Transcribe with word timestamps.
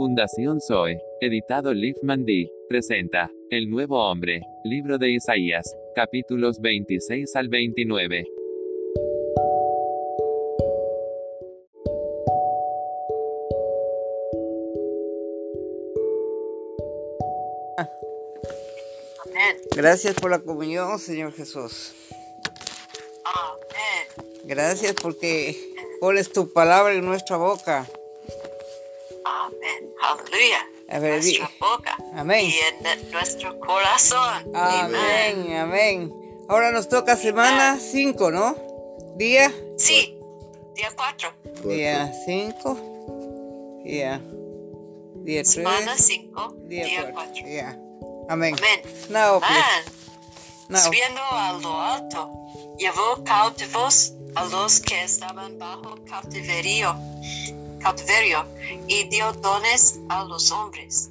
Fundación 0.00 0.62
Zoe, 0.62 0.98
editado 1.20 1.74
Liv 1.74 1.94
Mandy, 2.02 2.50
presenta 2.70 3.30
El 3.50 3.68
Nuevo 3.68 4.02
Hombre, 4.02 4.40
libro 4.64 4.96
de 4.96 5.10
Isaías, 5.10 5.76
capítulos 5.94 6.58
26 6.62 7.36
al 7.36 7.50
29. 7.50 8.24
Gracias 19.76 20.14
por 20.14 20.30
la 20.30 20.38
comunión, 20.38 20.98
Señor 20.98 21.34
Jesús. 21.34 21.92
Amén. 23.26 24.32
Gracias 24.44 24.94
porque 24.94 25.54
pones 26.00 26.32
tu 26.32 26.50
palabra 26.54 26.94
en 26.94 27.04
nuestra 27.04 27.36
boca. 27.36 27.86
Aleluya. 30.40 30.68
Nuestra 30.88 31.50
boca. 31.60 31.96
Amén. 32.14 32.46
Y 32.46 32.54
en 32.54 33.10
nuestro 33.10 33.58
corazón. 33.60 34.50
Amén, 34.54 35.54
amén. 35.56 36.12
Ahora 36.48 36.72
nos 36.72 36.88
toca 36.88 37.16
semana 37.16 37.78
5, 37.78 38.30
¿no? 38.30 38.56
Día, 39.16 39.52
Sí. 39.76 40.16
Día 40.74 40.90
4. 40.96 41.32
día 41.68 42.12
5, 42.24 43.80
día, 43.84 44.20
día 45.24 45.42
3, 45.42 45.48
Semana 45.52 45.96
5. 45.96 46.54
día 46.64 46.84
Día 46.86 47.12
4. 47.12 47.14
4. 47.14 47.46
Yeah. 47.46 47.78
Amén. 48.28 48.56
Amén. 48.58 48.80
Now. 49.10 49.40
Now. 50.70 50.80
Subiendo 50.80 51.20
a 51.30 51.52
lo 51.60 51.80
alto, 51.80 52.30
llevó 52.78 53.22
cautivos 53.24 54.14
a 54.34 54.44
los 54.46 54.80
que 54.80 55.02
estaban 55.04 55.58
bajo 55.58 55.96
cautiverio, 56.04 56.96
cautiverio 57.80 58.44
y 58.86 59.08
dio 59.08 59.32
dones 59.34 59.98
a 60.08 60.24
los 60.24 60.50
hombres. 60.50 61.10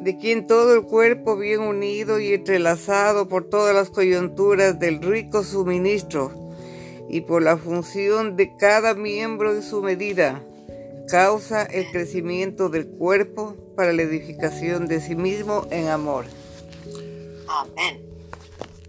de 0.00 0.18
quien 0.18 0.48
todo 0.48 0.74
el 0.74 0.82
cuerpo 0.82 1.36
bien 1.36 1.60
unido 1.60 2.18
y 2.18 2.34
entrelazado 2.34 3.28
por 3.28 3.44
todas 3.44 3.72
las 3.72 3.88
coyunturas 3.88 4.80
del 4.80 5.00
rico 5.00 5.44
suministro 5.44 6.32
y 7.08 7.20
por 7.20 7.40
la 7.42 7.56
función 7.56 8.36
de 8.36 8.56
cada 8.56 8.94
miembro 8.94 9.52
en 9.52 9.62
su 9.62 9.80
medida, 9.80 10.42
causa 11.06 11.62
el 11.62 11.90
crecimiento 11.92 12.68
del 12.68 12.88
cuerpo 12.88 13.54
para 13.76 13.92
la 13.92 14.02
edificación 14.02 14.88
de 14.88 15.00
sí 15.00 15.14
mismo 15.14 15.66
en 15.70 15.88
amor. 15.88 16.24
Amén. 17.46 18.00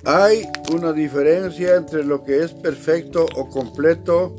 Hay 0.05 0.47
una 0.73 0.93
diferencia 0.93 1.75
entre 1.75 2.03
lo 2.03 2.23
que 2.23 2.43
es 2.43 2.53
perfecto 2.53 3.25
o 3.35 3.49
completo 3.49 4.35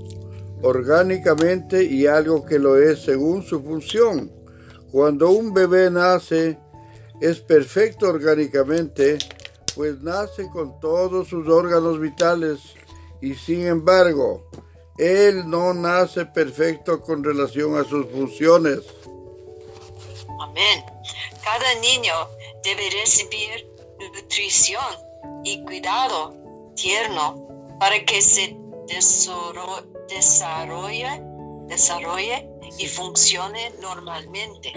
orgánicamente 0.65 1.85
y 1.85 2.07
algo 2.07 2.45
que 2.45 2.59
lo 2.59 2.77
es 2.77 3.03
según 3.03 3.43
su 3.43 3.63
función. 3.63 4.33
Cuando 4.91 5.31
un 5.31 5.53
bebé 5.53 5.91
nace, 5.91 6.59
es 7.21 7.41
perfecto 7.41 8.09
orgánicamente, 8.09 9.19
pues 9.75 10.01
nace 10.01 10.49
con 10.51 10.81
todos 10.81 11.29
sus 11.29 11.49
órganos 11.49 12.01
vitales 12.01 12.61
y 13.21 13.35
sin 13.35 13.67
embargo, 13.67 14.49
él 14.99 15.49
no 15.49 15.75
nace 15.75 16.27
perfecto 16.27 17.01
con 17.01 17.23
relación 17.25 17.77
a 17.77 17.85
sus 17.85 18.07
funciones. 18.11 18.81
Amén. 20.41 20.85
Cada 21.43 21.75
niño 21.81 22.13
debe 22.63 22.83
recibir 23.01 23.69
nutrición 24.15 24.85
y 25.45 25.63
cuidado 25.65 26.35
tierno 26.77 27.77
para 27.81 28.05
que 28.05 28.23
se 28.23 28.57
desarro- 28.87 29.94
desarrolle, 30.09 31.23
desarrolle 31.69 32.49
y 32.79 32.87
funcione 32.87 33.73
normalmente. 33.81 34.73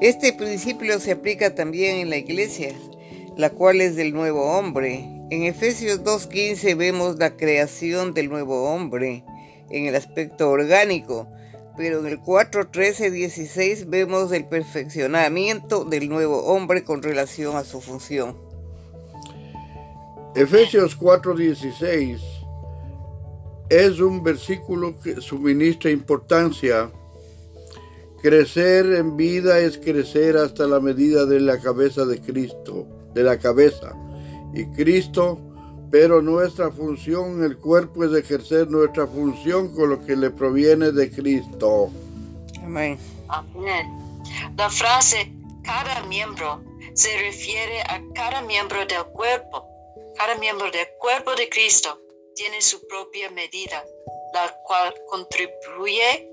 Este 0.00 0.32
principio 0.32 0.98
se 1.00 1.12
aplica 1.12 1.54
también 1.54 1.96
en 1.96 2.10
la 2.10 2.16
iglesia, 2.16 2.74
la 3.36 3.50
cual 3.50 3.80
es 3.80 3.96
del 3.96 4.12
nuevo 4.12 4.56
hombre. 4.56 5.08
En 5.30 5.42
Efesios 5.42 6.02
2.15 6.04 6.76
vemos 6.76 7.16
la 7.18 7.36
creación 7.36 8.14
del 8.14 8.28
nuevo 8.28 8.70
hombre 8.70 9.24
en 9.70 9.86
el 9.86 9.94
aspecto 9.94 10.50
orgánico, 10.50 11.28
pero 11.76 12.00
en 12.00 12.06
el 12.06 12.20
4.13.16 12.20 13.88
vemos 13.88 14.32
el 14.32 14.46
perfeccionamiento 14.46 15.84
del 15.84 16.08
nuevo 16.08 16.44
hombre 16.44 16.84
con 16.84 17.02
relación 17.02 17.56
a 17.56 17.64
su 17.64 17.80
función. 17.80 18.36
Efesios 20.34 20.98
4:16 20.98 22.35
es 23.68 24.00
un 24.00 24.22
versículo 24.22 24.98
que 25.00 25.20
suministra 25.20 25.90
importancia. 25.90 26.90
Crecer 28.22 28.86
en 28.94 29.16
vida 29.16 29.58
es 29.58 29.78
crecer 29.78 30.36
hasta 30.36 30.66
la 30.66 30.80
medida 30.80 31.26
de 31.26 31.40
la 31.40 31.60
cabeza 31.60 32.04
de 32.04 32.20
Cristo, 32.20 32.86
de 33.12 33.22
la 33.22 33.38
cabeza. 33.38 33.92
Y 34.54 34.66
Cristo, 34.66 35.38
pero 35.90 36.22
nuestra 36.22 36.70
función 36.70 37.38
en 37.38 37.44
el 37.44 37.56
cuerpo 37.58 38.04
es 38.04 38.12
ejercer 38.12 38.70
nuestra 38.70 39.06
función 39.06 39.74
con 39.74 39.90
lo 39.90 40.04
que 40.04 40.16
le 40.16 40.30
proviene 40.30 40.92
de 40.92 41.10
Cristo. 41.10 41.90
Amén. 42.62 42.98
Amén. 43.28 44.22
La 44.56 44.70
frase 44.70 45.32
cada 45.62 46.02
miembro 46.04 46.62
se 46.94 47.16
refiere 47.18 47.82
a 47.82 48.00
cada 48.14 48.42
miembro 48.42 48.78
del 48.86 49.04
cuerpo. 49.12 49.66
Cada 50.16 50.36
miembro 50.36 50.70
del 50.70 50.86
cuerpo 50.98 51.34
de 51.34 51.48
Cristo 51.48 52.00
tiene 52.36 52.60
su 52.60 52.86
propia 52.86 53.30
medida, 53.30 53.82
la 54.34 54.54
cual 54.64 54.94
contribuye 55.08 56.30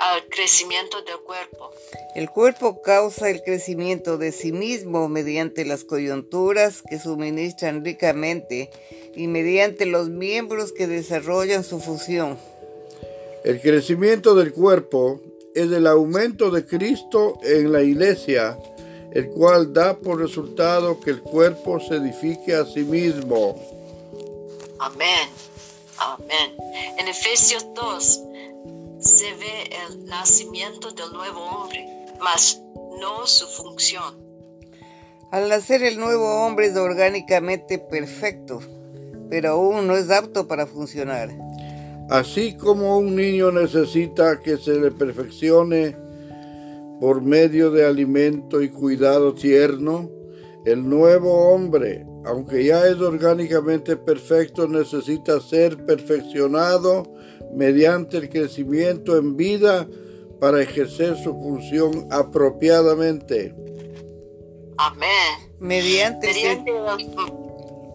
al 0.00 0.26
crecimiento 0.28 1.02
del 1.02 1.20
cuerpo. 1.20 1.70
El 2.16 2.28
cuerpo 2.30 2.82
causa 2.82 3.30
el 3.30 3.42
crecimiento 3.42 4.18
de 4.18 4.32
sí 4.32 4.50
mismo 4.50 5.08
mediante 5.08 5.64
las 5.64 5.84
coyunturas 5.84 6.82
que 6.82 6.98
suministran 6.98 7.84
ricamente 7.84 8.70
y 9.14 9.28
mediante 9.28 9.86
los 9.86 10.08
miembros 10.08 10.72
que 10.72 10.88
desarrollan 10.88 11.62
su 11.62 11.80
función. 11.80 12.36
El 13.44 13.60
crecimiento 13.60 14.34
del 14.34 14.52
cuerpo 14.52 15.20
es 15.54 15.70
el 15.70 15.86
aumento 15.86 16.50
de 16.50 16.66
Cristo 16.66 17.38
en 17.42 17.70
la 17.70 17.82
iglesia, 17.82 18.58
el 19.12 19.28
cual 19.28 19.72
da 19.72 19.96
por 19.96 20.18
resultado 20.18 21.00
que 21.00 21.10
el 21.10 21.20
cuerpo 21.20 21.78
se 21.78 21.96
edifique 21.96 22.54
a 22.54 22.64
sí 22.64 22.80
mismo. 22.80 23.69
Amén. 24.80 25.28
Amén. 25.98 26.56
En 26.98 27.06
Efesios 27.06 27.66
2 27.74 28.20
se 29.00 29.34
ve 29.34 29.70
el 29.88 30.06
nacimiento 30.06 30.90
del 30.92 31.12
nuevo 31.12 31.38
hombre, 31.38 31.86
mas 32.18 32.62
no 32.98 33.26
su 33.26 33.46
función. 33.46 34.16
Al 35.32 35.50
nacer 35.50 35.82
el 35.82 36.00
nuevo 36.00 36.46
hombre 36.46 36.68
es 36.68 36.76
orgánicamente 36.76 37.78
perfecto, 37.78 38.60
pero 39.28 39.50
aún 39.50 39.86
no 39.86 39.98
es 39.98 40.10
apto 40.10 40.48
para 40.48 40.66
funcionar. 40.66 41.28
Así 42.08 42.56
como 42.56 42.96
un 42.96 43.14
niño 43.14 43.52
necesita 43.52 44.40
que 44.40 44.56
se 44.56 44.76
le 44.76 44.90
perfeccione 44.92 45.94
por 47.00 47.20
medio 47.20 47.70
de 47.70 47.84
alimento 47.84 48.62
y 48.62 48.70
cuidado 48.70 49.34
tierno, 49.34 50.08
el 50.64 50.88
nuevo 50.88 51.52
hombre, 51.52 52.06
aunque 52.24 52.64
ya 52.64 52.86
es 52.86 52.96
orgánicamente 53.00 53.96
perfecto, 53.96 54.68
necesita 54.68 55.40
ser 55.40 55.84
perfeccionado 55.84 57.04
mediante 57.54 58.18
el 58.18 58.28
crecimiento 58.28 59.16
en 59.16 59.36
vida 59.36 59.86
para 60.40 60.62
ejercer 60.62 61.16
su 61.16 61.32
función 61.32 62.08
apropiadamente. 62.10 63.54
Amén. 64.78 65.52
Mediante 65.58 66.26
Mediante 66.28 66.70
el, 66.70 67.40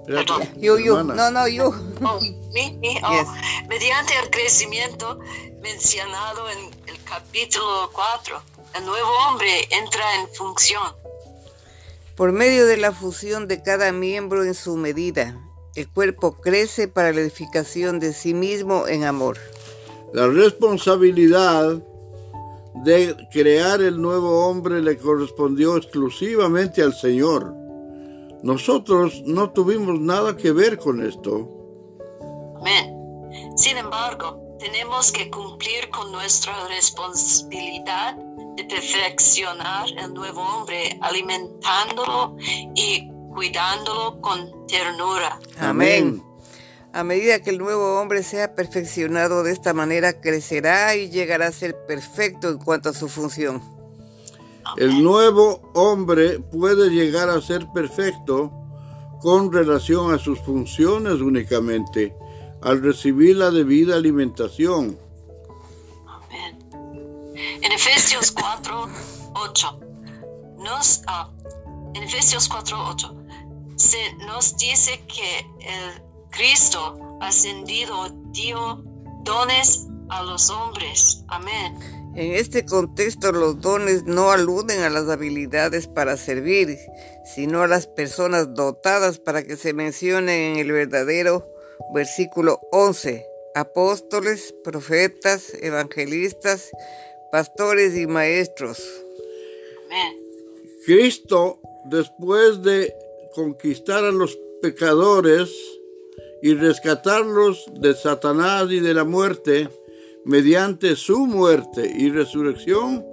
Perdón, 0.06 0.44
Yo, 0.58 0.78
yo, 0.78 1.04
no, 1.04 1.32
no, 1.32 1.48
yo. 1.48 1.70
oh, 2.04 2.20
mi, 2.54 2.72
mi, 2.78 2.98
oh, 3.04 3.12
Yes. 3.12 3.28
mediante 3.68 4.14
el 4.24 4.30
crecimiento 4.30 5.20
mencionado 5.62 6.48
en 6.52 6.60
el 6.88 7.04
capítulo 7.06 7.90
4, 7.92 8.40
el 8.76 8.86
nuevo 8.86 9.10
hombre 9.28 9.68
entra 9.72 10.04
en 10.22 10.28
función. 10.36 10.84
Por 12.16 12.32
medio 12.32 12.66
de 12.66 12.78
la 12.78 12.94
fusión 12.94 13.50
de 13.50 13.62
cada 13.62 13.92
miembro 13.92 14.46
en 14.46 14.54
su 14.54 14.78
medida, 14.78 15.38
el 15.76 15.90
cuerpo 15.90 16.38
crece 16.40 16.88
para 16.88 17.12
la 17.12 17.20
edificación 17.20 18.00
de 18.00 18.14
sí 18.14 18.34
mismo 18.34 18.88
en 18.88 19.04
amor. 19.04 19.38
La 20.14 20.28
responsabilidad 20.28 21.84
de 22.86 23.16
crear 23.34 23.82
el 23.82 24.02
nuevo 24.02 24.48
hombre 24.48 24.82
le 24.82 24.98
correspondió 24.98 25.76
exclusivamente 25.76 26.82
al 26.82 26.94
Señor. 26.94 27.54
Nosotros 28.44 29.22
no 29.26 29.50
tuvimos 29.50 30.00
nada 30.00 30.38
que 30.38 30.54
ver 30.54 30.78
con 30.78 31.06
esto. 31.06 31.50
Amén. 32.62 32.96
Sin 33.58 33.76
embargo, 33.76 34.42
tenemos 34.58 35.12
que 35.12 35.30
cumplir 35.30 35.90
con 35.90 36.14
nuestra 36.14 36.54
responsabilidad 36.70 38.16
de 38.56 38.64
perfeccionar 38.66 39.88
el 39.98 40.14
nuevo 40.14 40.42
hombre, 40.42 40.98
alimentándolo 41.02 42.38
y 42.76 43.10
cuidándolo 43.34 44.22
con 44.22 44.66
ternura. 44.68 45.40
Amén. 45.60 46.24
A 46.94 47.04
medida 47.04 47.42
que 47.42 47.50
el 47.50 47.58
nuevo 47.58 48.00
hombre 48.00 48.24
sea 48.24 48.56
perfeccionado 48.56 49.44
de 49.44 49.52
esta 49.52 49.74
manera, 49.74 50.22
crecerá 50.22 50.96
y 50.96 51.10
llegará 51.10 51.48
a 51.48 51.52
ser 51.52 51.76
perfecto 51.86 52.50
en 52.50 52.58
cuanto 52.58 52.90
a 52.90 52.94
su 52.94 53.10
función. 53.10 53.62
El 54.78 55.04
nuevo 55.04 55.72
hombre 55.74 56.40
puede 56.40 56.90
llegar 56.90 57.30
a 57.30 57.42
ser 57.42 57.68
perfecto 57.74 58.52
con 59.22 59.52
relación 59.52 60.14
a 60.14 60.18
sus 60.18 60.40
funciones 60.40 61.22
únicamente, 61.22 62.16
al 62.62 62.82
recibir 62.82 63.36
la 63.38 63.52
debida 63.52 63.96
alimentación. 63.96 64.98
En 67.66 67.72
Efesios 67.72 68.32
4, 68.32 68.90
8, 69.34 69.80
nos, 70.60 71.02
ah, 71.08 71.32
Efesios 71.96 72.48
4, 72.48 72.78
8, 72.92 73.26
se 73.76 74.14
nos 74.28 74.56
dice 74.58 75.02
que 75.08 75.40
el 75.68 76.04
Cristo 76.30 77.18
ascendido 77.22 78.10
dio 78.28 78.84
dones 79.24 79.88
a 80.10 80.22
los 80.22 80.52
hombres. 80.52 81.24
Amén. 81.28 82.14
En 82.16 82.34
este 82.34 82.68
contexto 82.68 83.32
los 83.32 83.60
dones 83.60 84.04
no 84.04 84.30
aluden 84.30 84.84
a 84.84 84.92
las 84.92 85.10
habilidades 85.10 85.88
para 85.88 86.18
servir, 86.18 86.78
sino 87.34 87.64
a 87.64 87.68
las 87.68 87.88
personas 87.88 88.54
dotadas 88.54 89.18
para 89.18 89.42
que 89.42 89.58
se 89.58 89.74
mencionen 89.74 90.54
en 90.54 90.60
el 90.60 90.72
verdadero 90.72 91.52
versículo 91.96 92.60
11. 92.72 93.26
Apóstoles, 93.56 94.54
profetas, 94.64 95.52
evangelistas, 95.62 96.70
pastores 97.32 97.98
y 97.98 98.08
maestros. 98.08 98.82
Amén. 99.86 100.18
Cristo, 100.86 101.60
después 101.86 102.62
de 102.62 102.94
conquistar 103.34 104.04
a 104.06 104.12
los 104.12 104.38
pecadores 104.62 105.52
y 106.42 106.54
rescatarlos 106.54 107.66
de 107.74 107.94
Satanás 107.94 108.72
y 108.72 108.80
de 108.80 108.94
la 108.94 109.04
muerte, 109.04 109.70
mediante 110.26 110.96
su 110.96 111.26
muerte 111.26 111.92
y 111.98 112.10
resurrección, 112.10 113.06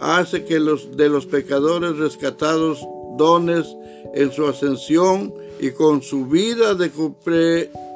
hace 0.00 0.44
que 0.44 0.58
los 0.58 0.96
de 0.96 1.08
los 1.08 1.26
pecadores 1.26 1.96
rescatados 1.96 2.80
dones 3.16 3.66
en 4.14 4.32
su 4.32 4.46
ascensión 4.46 5.32
y 5.60 5.70
con 5.70 6.02
su 6.02 6.26
vida 6.26 6.74
de 6.74 6.90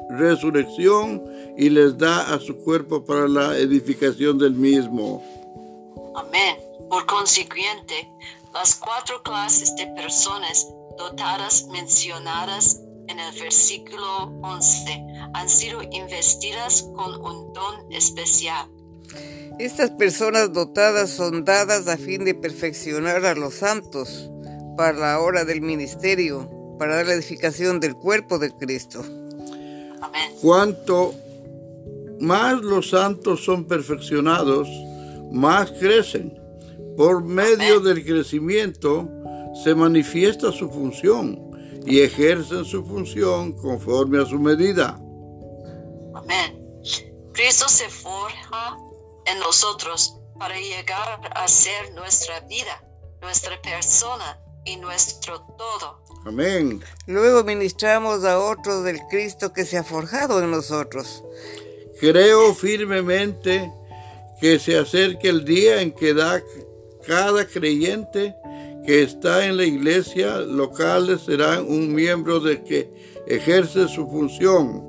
resurrección 0.09 1.23
y 1.57 1.69
les 1.69 1.97
da 1.97 2.33
a 2.33 2.39
su 2.39 2.57
cuerpo 2.57 3.03
para 3.03 3.27
la 3.27 3.57
edificación 3.57 4.37
del 4.37 4.53
mismo. 4.53 5.23
Amén. 6.17 6.57
Por 6.89 7.05
consiguiente, 7.05 8.09
las 8.51 8.73
cuatro 8.75 9.21
clases 9.21 9.75
de 9.75 9.85
personas 9.87 10.67
dotadas 10.97 11.67
mencionadas 11.67 12.81
en 13.07 13.19
el 13.19 13.39
versículo 13.39 14.33
11 14.41 15.05
han 15.35 15.47
sido 15.47 15.83
investidas 15.83 16.89
con 16.95 17.21
un 17.21 17.53
don 17.53 17.91
especial. 17.91 18.67
Estas 19.59 19.91
personas 19.91 20.51
dotadas 20.51 21.11
son 21.11 21.45
dadas 21.45 21.87
a 21.87 21.97
fin 21.97 22.25
de 22.25 22.33
perfeccionar 22.33 23.23
a 23.23 23.35
los 23.35 23.53
santos 23.53 24.31
para 24.75 24.93
la 24.93 25.19
hora 25.19 25.45
del 25.45 25.61
ministerio, 25.61 26.49
para 26.79 27.03
la 27.03 27.13
edificación 27.13 27.79
del 27.79 27.95
cuerpo 27.95 28.39
de 28.39 28.51
Cristo. 28.55 29.01
Amén. 30.01 30.31
Cuanto 30.41 31.13
más 32.19 32.59
los 32.61 32.89
santos 32.89 33.43
son 33.43 33.65
perfeccionados, 33.65 34.67
más 35.31 35.71
crecen. 35.71 36.39
Por 36.95 37.23
medio 37.23 37.79
del 37.79 38.03
crecimiento 38.03 39.07
se 39.63 39.75
manifiesta 39.75 40.51
su 40.51 40.69
función 40.69 41.51
y 41.85 42.01
ejercen 42.01 42.65
su 42.65 42.83
función 42.85 43.53
conforme 43.53 44.21
a 44.21 44.25
su 44.25 44.39
medida. 44.39 44.99
Amén. 46.15 46.61
Cristo 47.33 47.69
se 47.69 47.87
forja 47.89 48.77
en 49.25 49.39
nosotros 49.39 50.17
para 50.39 50.55
llegar 50.55 51.19
a 51.35 51.47
ser 51.47 51.93
nuestra 51.93 52.39
vida, 52.41 52.83
nuestra 53.21 53.61
persona 53.61 54.39
y 54.65 54.75
nuestro 54.77 55.39
todo. 55.57 56.03
Amén. 56.25 56.83
Luego 57.05 57.43
ministramos 57.43 58.25
a 58.25 58.39
otros 58.39 58.83
del 58.83 58.99
Cristo 59.09 59.53
que 59.53 59.65
se 59.65 59.77
ha 59.77 59.83
forjado 59.83 60.43
en 60.43 60.51
nosotros. 60.51 61.23
Creo 61.99 62.53
firmemente 62.53 63.71
que 64.39 64.59
se 64.59 64.77
acerque 64.77 65.29
el 65.29 65.45
día 65.45 65.81
en 65.81 65.91
que 65.91 66.13
da 66.13 66.41
cada 67.05 67.45
creyente 67.45 68.35
que 68.85 69.03
está 69.03 69.45
en 69.45 69.57
la 69.57 69.65
iglesia 69.65 70.37
local 70.39 71.19
será 71.19 71.61
un 71.61 71.93
miembro 71.93 72.39
de 72.39 72.63
que 72.63 73.23
ejerce 73.27 73.87
su 73.87 74.07
función. 74.07 74.81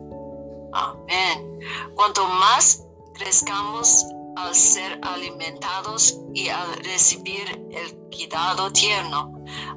Amén. 0.72 1.58
Cuanto 1.94 2.24
más 2.26 2.84
crezcamos 3.14 4.04
al 4.36 4.54
ser 4.54 5.00
alimentados 5.02 6.20
y 6.32 6.48
al 6.48 6.76
recibir 6.84 7.44
el 7.72 7.96
cuidado 8.10 8.72
tierno, 8.72 9.32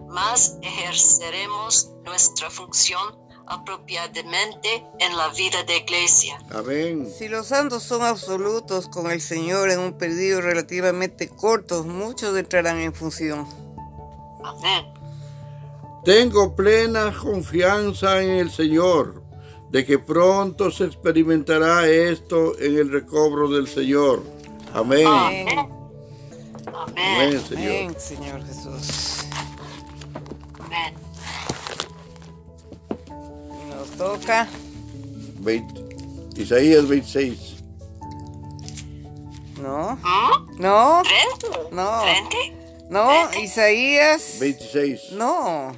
más 0.07 0.57
ejerceremos 0.61 1.89
nuestra 2.03 2.49
función 2.51 3.20
apropiadamente 3.51 4.85
en 4.99 5.17
la 5.17 5.27
vida 5.29 5.63
de 5.63 5.77
iglesia. 5.77 6.41
Amén. 6.51 7.11
Si 7.17 7.27
los 7.27 7.47
santos 7.47 7.83
son 7.83 8.01
absolutos 8.01 8.87
con 8.87 9.11
el 9.11 9.19
Señor 9.19 9.69
en 9.69 9.79
un 9.79 9.97
periodo 9.97 10.41
relativamente 10.41 11.27
corto, 11.27 11.83
muchos 11.83 12.35
entrarán 12.37 12.79
en 12.79 12.93
función. 12.93 13.45
Amén. 14.43 14.85
Tengo 16.05 16.55
plena 16.55 17.13
confianza 17.13 18.23
en 18.23 18.31
el 18.31 18.51
Señor 18.51 19.21
de 19.69 19.85
que 19.85 19.99
pronto 19.99 20.71
se 20.71 20.85
experimentará 20.85 21.87
esto 21.87 22.57
en 22.57 22.77
el 22.77 22.89
recobro 22.89 23.49
del 23.49 23.67
Señor. 23.67 24.23
Amén. 24.73 25.05
Amén. 25.05 25.47
Amén. 26.73 26.97
Amén, 26.97 27.41
Señor. 27.47 27.67
Amén, 27.67 27.95
Señor 27.99 28.45
Jesús. 28.45 29.20
Toca 34.01 34.47
20 35.41 36.41
Isaías 36.41 36.87
26. 36.87 37.37
¿No? 39.61 39.95
¿Mm? 39.95 40.59
No, 40.59 41.03
¿Frente? 41.05 41.59
no, 41.71 42.01
¿Frente? 42.01 42.57
no, 42.89 43.33
Isaías. 43.39 44.37
26. 44.39 45.11
No, 45.11 45.77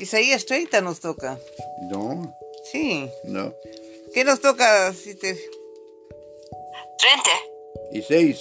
Isaías 0.00 0.44
30 0.44 0.80
nos 0.80 0.98
toca. 0.98 1.38
No, 1.88 2.34
Sí. 2.72 3.08
no. 3.24 3.54
¿Qué 4.12 4.24
nos 4.24 4.40
toca, 4.40 4.92
sister? 4.92 5.36
¿Frente? 6.98 7.30
Y 7.92 8.02
6. 8.02 8.38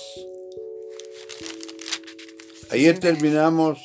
Ayer 2.71 2.99
terminamos 2.99 3.77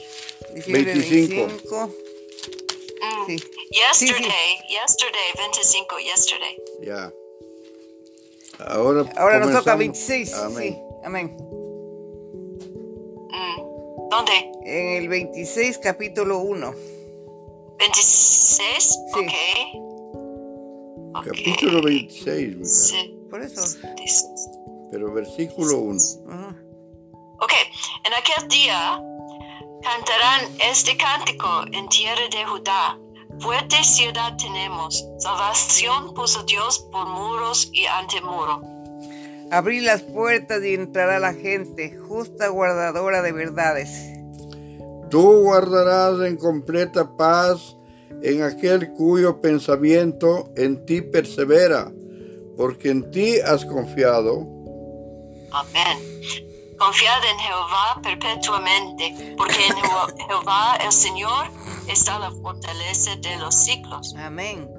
Diciembre 0.54 0.94
25. 0.94 1.90
25. 3.26 3.53
Mm. 3.74 3.94
Sí. 3.94 4.06
Yesterday, 4.06 4.58
yesterday, 4.68 5.32
25, 5.36 5.98
yesterday. 6.00 6.56
Ya. 6.82 7.12
Ahora, 8.68 9.04
Ahora 9.16 9.38
nos 9.40 9.48
toca 9.52 9.72
comenzamos. 9.72 9.78
26. 9.78 10.34
Amén. 10.34 10.74
Sí, 10.74 10.78
amén. 11.04 11.36
Mm. 13.30 14.08
¿Dónde? 14.10 14.32
En 14.64 15.02
el 15.02 15.08
26, 15.08 15.78
capítulo 15.78 16.38
1. 16.38 16.72
¿26? 17.78 18.80
Sí. 18.80 18.96
Ok. 21.14 21.24
Capítulo 21.26 21.82
26, 21.82 22.56
mija, 22.56 22.64
Sí. 22.68 23.18
Por 23.30 23.42
eso. 23.42 23.60
pero 24.92 25.12
versículo 25.12 25.78
1. 25.78 26.00
Ajá. 26.30 26.56
Ok, 27.40 27.52
en 28.04 28.12
aquel 28.14 28.48
día 28.48 29.02
cantarán 29.82 30.48
este 30.70 30.96
cántico 30.96 31.48
en 31.72 31.88
tierra 31.88 32.22
de 32.30 32.44
Judá. 32.44 32.98
Fuerte 33.40 33.76
ciudad 33.82 34.36
tenemos, 34.38 35.06
salvación 35.18 36.14
puso 36.14 36.42
Dios 36.44 36.78
por 36.90 37.06
muros 37.08 37.68
y 37.72 37.84
antemuro. 37.86 38.62
Abrí 39.50 39.80
las 39.80 40.02
puertas 40.02 40.64
y 40.64 40.74
entrará 40.74 41.18
la 41.18 41.34
gente, 41.34 41.96
justa 42.08 42.48
guardadora 42.48 43.22
de 43.22 43.32
verdades. 43.32 43.90
Tú 45.10 45.42
guardarás 45.42 46.26
en 46.26 46.36
completa 46.36 47.16
paz 47.16 47.76
en 48.22 48.42
aquel 48.42 48.92
cuyo 48.92 49.40
pensamiento 49.40 50.50
en 50.56 50.84
ti 50.86 51.02
persevera, 51.02 51.92
porque 52.56 52.90
en 52.90 53.10
ti 53.10 53.38
has 53.40 53.64
confiado. 53.64 54.46
Amén. 55.52 56.53
Confiad 56.84 57.24
en 57.24 57.38
Jehová 57.38 58.00
perpetuamente, 58.02 59.34
porque 59.38 59.66
en 59.66 59.72
Jeho- 59.74 60.26
Jehová 60.28 60.76
el 60.84 60.92
Señor 60.92 61.46
está 61.88 62.18
la 62.18 62.30
fortaleza 62.30 63.16
de 63.16 63.36
los 63.38 63.54
siglos. 63.54 64.14
Amén. 64.18 64.70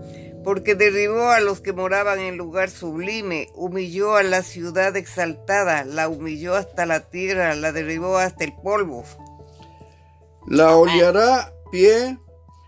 Porque 0.43 0.75
derribó 0.75 1.29
a 1.29 1.39
los 1.39 1.61
que 1.61 1.73
moraban 1.73 2.19
en 2.19 2.37
lugar 2.37 2.69
sublime, 2.69 3.49
humilló 3.55 4.15
a 4.17 4.21
la 4.21 4.43
ciudad 4.43 4.95
exaltada, 4.95 5.83
la 5.83 6.07
humilló 6.07 6.53
hasta 6.53 6.85
la 6.85 6.99
tierra, 7.09 7.55
la 7.55 7.71
derribó 7.71 8.17
hasta 8.17 8.43
el 8.43 8.53
polvo. 8.53 9.03
La 10.45 10.75
oleará 10.75 11.51
pie 11.71 12.19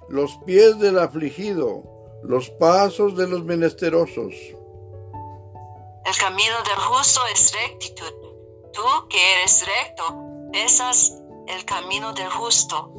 los 0.10 0.36
pies 0.48 0.80
del 0.80 0.98
afligido, 0.98 1.84
los 2.24 2.50
pasos 2.50 3.16
de 3.16 3.28
los 3.28 3.44
menesterosos. 3.44 4.34
El 6.06 6.18
camino 6.18 6.56
del 6.64 6.76
justo 6.78 7.22
es 7.32 7.54
rectitud. 7.54 8.27
Tú 8.78 9.08
que 9.10 9.18
eres 9.34 9.66
recto, 9.66 10.04
pesas 10.54 11.18
el 11.48 11.66
camino 11.66 12.14
del 12.14 12.30
justo. 12.30 12.94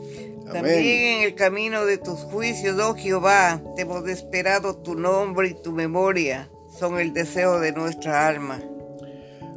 También 0.53 1.21
en 1.21 1.23
el 1.23 1.37
camino 1.37 1.85
de 1.85 1.99
tus 1.99 2.19
juicios, 2.33 2.77
oh 2.81 2.97
Jehová, 2.97 3.63
te 3.77 3.83
hemos 3.83 4.05
esperado 4.09 4.77
tu 4.79 4.97
nombre 4.97 5.51
y 5.51 5.63
tu 5.63 5.71
memoria, 5.71 6.51
son 6.77 6.99
el 6.99 7.13
deseo 7.13 7.61
de 7.61 7.71
nuestra 7.71 8.27
alma. 8.27 8.61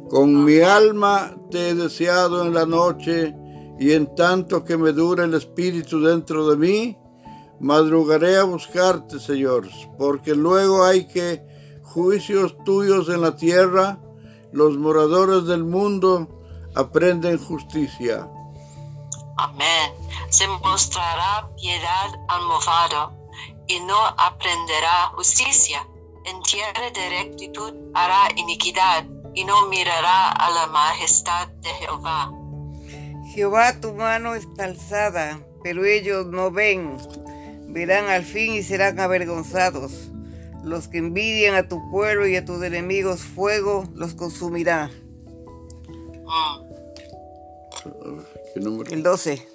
Con 0.08 0.44
mi 0.44 0.60
alma 0.60 1.34
te 1.50 1.70
he 1.70 1.74
deseado 1.74 2.46
en 2.46 2.54
la 2.54 2.66
noche, 2.66 3.34
y 3.80 3.92
en 3.92 4.14
tanto 4.14 4.62
que 4.62 4.76
me 4.76 4.92
dure 4.92 5.24
el 5.24 5.34
espíritu 5.34 6.00
dentro 6.00 6.48
de 6.48 6.56
mí, 6.56 6.98
madrugaré 7.58 8.36
a 8.36 8.44
buscarte, 8.44 9.18
Señor, 9.18 9.68
porque 9.98 10.36
luego 10.36 10.84
hay 10.84 11.08
que 11.08 11.44
juicios 11.82 12.56
tuyos 12.64 13.08
en 13.08 13.22
la 13.22 13.34
tierra, 13.34 13.98
los 14.52 14.76
moradores 14.76 15.46
del 15.46 15.64
mundo 15.64 16.28
aprenden 16.74 17.38
justicia. 17.38 18.28
Amén. 19.38 19.92
Se 20.28 20.46
mostrará 20.46 21.48
piedad 21.56 22.10
al 22.28 22.42
movado 22.42 23.12
y 23.66 23.80
no 23.80 23.96
aprenderá 24.18 25.06
justicia. 25.14 25.86
En 26.24 26.40
tierra 26.42 26.90
de 26.94 27.08
rectitud 27.08 27.74
hará 27.94 28.28
iniquidad 28.36 29.04
y 29.34 29.44
no 29.44 29.68
mirará 29.68 30.30
a 30.30 30.50
la 30.50 30.66
majestad 30.68 31.48
de 31.48 31.70
Jehová. 31.70 32.30
Jehová, 33.34 33.80
tu 33.80 33.94
mano 33.94 34.34
está 34.34 34.64
alzada, 34.64 35.40
pero 35.62 35.84
ellos 35.84 36.26
no 36.26 36.50
ven. 36.50 36.98
Verán 37.68 38.08
al 38.10 38.24
fin 38.24 38.52
y 38.52 38.62
serán 38.62 39.00
avergonzados. 39.00 40.11
Los 40.62 40.88
que 40.88 40.98
envidian 40.98 41.54
a 41.54 41.68
tu 41.68 41.90
pueblo 41.90 42.26
y 42.26 42.36
a 42.36 42.44
tus 42.44 42.62
enemigos, 42.62 43.20
fuego 43.20 43.84
los 43.94 44.14
consumirá. 44.14 44.90
¿Qué 48.54 48.60
número? 48.60 48.90
El 48.92 49.02
12. 49.02 49.48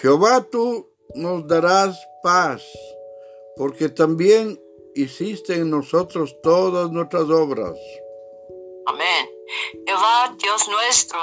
Jehová, 0.00 0.46
tú 0.50 0.90
nos 1.14 1.46
darás 1.46 1.98
paz, 2.22 2.62
porque 3.56 3.88
también 3.88 4.60
hiciste 4.94 5.54
en 5.54 5.70
nosotros 5.70 6.36
todas 6.42 6.90
nuestras 6.90 7.28
obras. 7.30 7.76
Amén. 8.86 9.28
Jehová, 9.86 10.36
Dios 10.40 10.68
nuestro, 10.68 11.18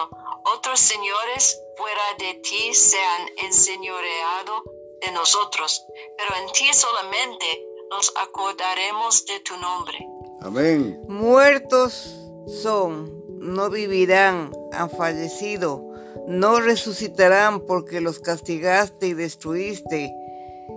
otros 0.54 0.80
señores 0.80 1.60
fuera 1.78 2.02
de 2.20 2.34
ti 2.42 2.74
se 2.74 2.98
han 2.98 3.46
enseñoreado 3.46 4.64
de 5.02 5.12
nosotros, 5.12 5.84
pero 6.18 6.36
en 6.42 6.52
ti 6.54 6.74
solamente 6.74 7.66
nos 7.96 8.12
acordaremos 8.22 9.26
de 9.26 9.40
tu 9.40 9.54
nombre. 9.58 9.98
Amén. 10.42 11.00
Muertos 11.08 12.14
son, 12.62 13.10
no 13.40 13.70
vivirán, 13.70 14.52
han 14.74 14.90
fallecido, 14.90 15.82
no 16.28 16.60
resucitarán 16.60 17.62
porque 17.62 18.02
los 18.02 18.20
castigaste 18.20 19.08
y 19.08 19.14
destruiste 19.14 20.14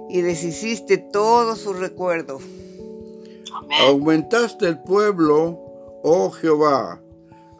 y 0.08 0.20
deshiciste 0.20 0.98
todo 0.98 1.56
su 1.56 1.72
recuerdo. 1.72 2.38
Amén. 3.52 3.78
Aumentaste 3.88 4.66
el 4.68 4.80
pueblo, 4.82 5.58
oh 6.04 6.30
Jehová. 6.30 7.02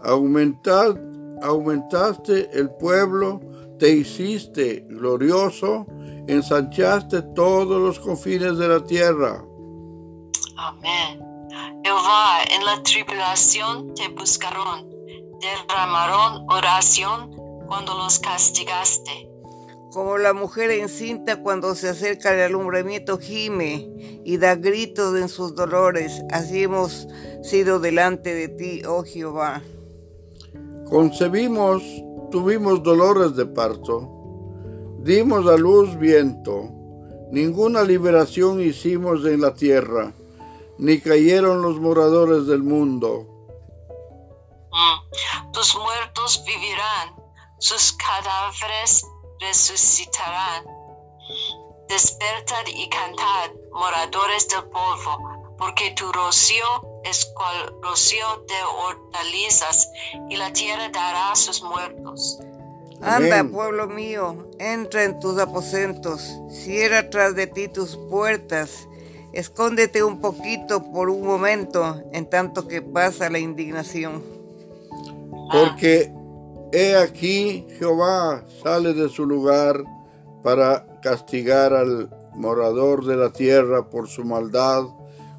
Aumentad, 0.04 0.96
aumentaste 1.42 2.48
el 2.52 2.70
pueblo, 2.70 3.40
te 3.80 3.90
hiciste 3.90 4.86
glorioso, 4.88 5.84
ensanchaste 6.28 7.22
todos 7.34 7.82
los 7.82 7.98
confines 7.98 8.56
de 8.58 8.68
la 8.68 8.84
tierra. 8.84 9.44
Amén. 10.58 11.20
Jehová, 11.84 12.42
en 12.50 12.64
la 12.64 12.82
tribulación 12.82 13.94
te 13.94 14.08
buscaron, 14.08 14.90
derramaron 15.40 16.44
oración 16.50 17.30
cuando 17.68 17.94
los 17.96 18.18
castigaste. 18.18 19.30
Como 19.92 20.18
la 20.18 20.32
mujer 20.32 20.72
encinta 20.72 21.40
cuando 21.40 21.76
se 21.76 21.88
acerca 21.88 22.30
al 22.30 22.40
alumbramiento 22.40 23.18
gime 23.18 23.88
y 24.24 24.36
da 24.36 24.56
gritos 24.56 25.16
en 25.16 25.28
sus 25.28 25.54
dolores, 25.54 26.22
así 26.32 26.64
hemos 26.64 27.06
sido 27.42 27.78
delante 27.78 28.34
de 28.34 28.48
ti, 28.48 28.82
oh 28.84 29.04
Jehová. 29.04 29.62
Concebimos, 30.90 31.84
tuvimos 32.32 32.82
dolores 32.82 33.36
de 33.36 33.46
parto, 33.46 34.10
dimos 35.04 35.46
a 35.46 35.56
luz 35.56 35.96
viento, 35.96 36.68
ninguna 37.30 37.84
liberación 37.84 38.60
hicimos 38.60 39.24
en 39.24 39.40
la 39.40 39.54
tierra, 39.54 40.12
ni 40.78 41.00
cayeron 41.00 41.62
los 41.62 41.78
moradores 41.80 42.47
del 42.47 42.62
mundo. 42.62 43.26
Mm. 44.70 45.52
Tus 45.52 45.76
muertos 45.76 46.42
vivirán, 46.47 47.16
sus 47.58 47.92
cadáveres 47.92 49.04
resucitarán. 49.40 50.64
Despertad 51.88 52.66
y 52.66 52.88
cantad, 52.90 53.50
moradores 53.73 54.49
del 54.49 54.64
polvo, 54.64 55.56
porque 55.58 55.90
tu 55.92 56.12
rocío 56.12 56.66
es 57.04 57.25
cual 57.35 57.75
rocío 57.82 58.44
de 58.47 58.54
hortalizas, 58.85 59.90
y 60.28 60.37
la 60.37 60.52
tierra 60.52 60.88
dará 60.90 61.35
sus 61.35 61.62
muertos. 61.62 62.38
Anda, 63.00 63.40
Amén. 63.40 63.52
pueblo 63.52 63.87
mío, 63.87 64.49
entra 64.58 65.04
en 65.04 65.18
tus 65.20 65.38
aposentos, 65.38 66.20
cierra 66.50 67.08
tras 67.08 67.35
de 67.35 67.47
ti 67.47 67.68
tus 67.68 67.97
puertas, 68.11 68.88
escóndete 69.32 70.02
un 70.02 70.20
poquito 70.20 70.90
por 70.92 71.11
un 71.11 71.26
momento, 71.26 72.02
en 72.12 72.28
tanto 72.28 72.66
que 72.66 72.82
pasa 72.82 73.30
la 73.30 73.38
indignación. 73.38 74.23
Porque 75.52 76.12
he 76.73 76.97
aquí 76.97 77.66
Jehová 77.78 78.44
sale 78.62 78.94
de 78.94 79.08
su 79.08 79.26
lugar 79.26 79.82
para 80.42 80.87
castigar 81.00 81.73
al 81.73 82.11
morador 82.35 83.04
de 83.04 83.16
la 83.16 83.32
tierra 83.32 83.88
por 83.88 84.08
su 84.08 84.25
maldad 84.25 84.85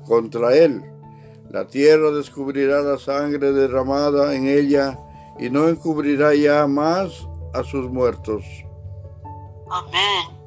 contra 0.06 0.56
él. 0.56 0.84
La 1.50 1.68
tierra 1.68 2.12
descubrirá 2.12 2.82
la 2.82 2.98
sangre 2.98 3.52
derramada 3.52 4.36
en 4.36 4.48
ella 4.48 5.00
y 5.40 5.50
no 5.50 5.68
encubrirá 5.68 6.36
ya 6.36 6.68
más 6.68 7.28
a 7.54 7.64
sus 7.64 7.90
muertos. 7.90 8.44
Amén. 9.72 10.39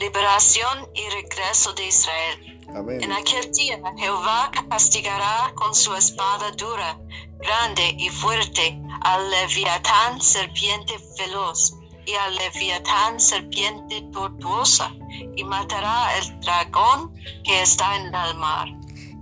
Liberación 0.00 0.88
y 0.94 1.08
regreso 1.10 1.72
de 1.72 1.86
Israel. 1.86 2.60
Amén. 2.74 3.02
En 3.02 3.12
aquel 3.12 3.50
día 3.52 3.80
Jehová 3.96 4.50
castigará 4.70 5.52
con 5.54 5.74
su 5.74 5.94
espada 5.94 6.52
dura, 6.52 6.98
grande 7.38 7.96
y 7.98 8.08
fuerte 8.10 8.80
al 9.00 9.30
leviatán 9.30 10.20
serpiente 10.20 10.94
veloz 11.18 11.74
y 12.06 12.14
al 12.14 12.36
leviatán 12.36 13.18
serpiente 13.18 14.02
tortuosa 14.12 14.92
y 15.36 15.44
matará 15.44 16.16
el 16.18 16.40
dragón 16.40 17.14
que 17.44 17.62
está 17.62 17.96
en 17.96 18.06
el 18.06 18.34
mar. 18.36 18.68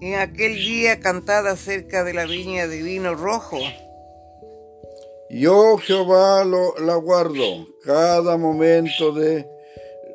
En 0.00 0.18
aquel 0.20 0.56
día 0.56 1.00
cantada 1.00 1.56
cerca 1.56 2.04
de 2.04 2.12
la 2.12 2.26
viña 2.26 2.66
de 2.66 2.82
vino 2.82 3.14
rojo, 3.14 3.58
Yo 5.30 5.78
Jehová 5.78 6.44
lo, 6.44 6.76
la 6.78 6.96
guardo, 6.96 7.66
cada 7.82 8.36
momento 8.36 9.12
de 9.12 9.55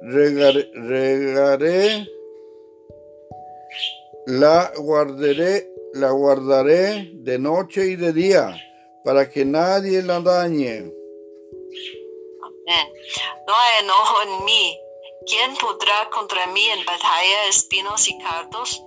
regar- 0.01 0.69
regaré, 0.73 2.07
la 4.27 4.71
guardaré, 4.77 5.67
la 5.93 6.11
guardaré 6.11 7.11
de 7.13 7.39
noche 7.39 7.85
y 7.87 7.95
de 7.95 8.13
día, 8.13 8.55
para 9.03 9.29
que 9.29 9.45
nadie 9.45 10.01
la 10.03 10.19
dañe. 10.19 10.77
Amén. 12.43 12.87
No 13.47 13.53
hay 13.55 13.83
enojo 13.83 14.15
en 14.23 14.45
mí. 14.45 14.77
¿Quién 15.27 15.55
podrá 15.57 16.09
contra 16.11 16.47
mí 16.47 16.65
en 16.65 16.83
batalla 16.85 17.47
espinos 17.49 18.07
y 18.09 18.17
cardos? 18.19 18.83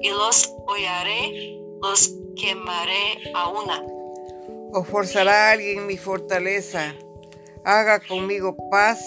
Y 0.00 0.08
los 0.10 0.50
hollaré, 0.66 1.58
los 1.82 2.10
quemaré 2.40 3.32
a 3.34 3.48
una. 3.48 3.82
o 4.76 4.82
forzará 4.82 5.50
alguien 5.52 5.86
mi 5.86 5.96
fortaleza, 5.96 6.96
haga 7.64 8.00
conmigo 8.00 8.56
paz, 8.70 8.98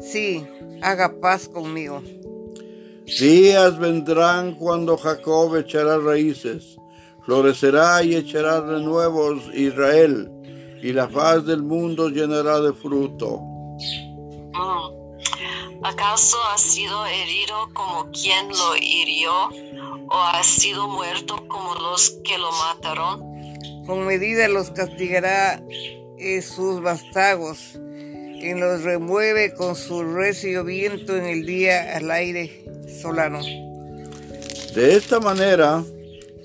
sí, 0.00 0.46
haga 0.82 1.20
paz 1.20 1.48
conmigo. 1.48 2.02
Días 3.18 3.78
vendrán 3.78 4.54
cuando 4.54 4.96
Jacob 4.96 5.56
echará 5.56 5.98
raíces, 5.98 6.76
florecerá 7.24 8.02
y 8.02 8.14
echará 8.14 8.60
renuevos 8.60 9.42
Israel, 9.52 10.30
y 10.82 10.92
la 10.92 11.08
faz 11.08 11.44
del 11.44 11.62
mundo 11.62 12.08
llenará 12.08 12.60
de 12.60 12.72
fruto. 12.72 13.40
Mm. 14.52 15.00
¿Acaso 15.82 16.36
ha 16.52 16.58
sido 16.58 17.06
herido 17.06 17.70
como 17.72 18.10
quien 18.10 18.48
lo 18.48 18.76
hirió? 18.76 19.32
¿O 20.10 20.14
ha 20.14 20.42
sido 20.42 20.88
muerto 20.88 21.36
como 21.48 21.74
los 21.74 22.10
que 22.22 22.36
lo 22.36 22.50
mataron? 22.52 23.86
Con 23.86 24.06
medida 24.06 24.46
los 24.48 24.70
castigará 24.70 25.62
sus 26.42 26.82
vástagos, 26.82 27.78
quien 28.40 28.58
los 28.58 28.82
remueve 28.82 29.54
con 29.54 29.76
su 29.76 30.02
recio 30.02 30.64
viento 30.64 31.14
en 31.14 31.26
el 31.26 31.46
día 31.46 31.96
al 31.96 32.10
aire 32.10 32.64
solano. 33.00 33.40
De 34.74 34.96
esta 34.96 35.20
manera, 35.20 35.84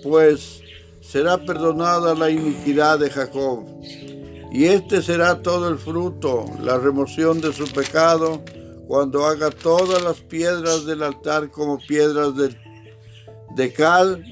pues, 0.03 0.61
será 1.01 1.37
perdonada 1.37 2.13
la 2.13 2.29
iniquidad 2.29 2.99
de 2.99 3.09
Jacob, 3.09 3.65
Y 4.51 4.65
este 4.65 5.01
será 5.01 5.41
todo 5.41 5.67
el 5.67 5.77
fruto, 5.77 6.45
la 6.61 6.77
remoción 6.77 7.41
de 7.41 7.51
su 7.51 7.65
pecado, 7.67 8.41
cuando 8.87 9.25
haga 9.25 9.49
todas 9.49 10.01
las 10.01 10.21
piedras 10.21 10.85
del 10.85 11.03
altar 11.03 11.49
como 11.51 11.77
piedras 11.79 12.35
de, 12.37 12.55
de 13.55 13.73
cal 13.73 14.23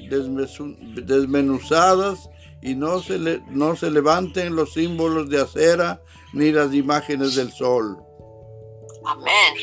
desmenuzadas 1.04 2.30
y 2.62 2.74
no 2.74 3.02
se, 3.02 3.18
le, 3.18 3.42
no 3.50 3.76
se 3.76 3.90
levanten 3.90 4.56
los 4.56 4.72
símbolos 4.72 5.28
de 5.28 5.40
acera 5.40 6.00
ni 6.34 6.52
las 6.52 6.74
imágenes 6.74 7.36
del 7.36 7.52
sol. 7.52 7.96
Amén. 9.06 9.54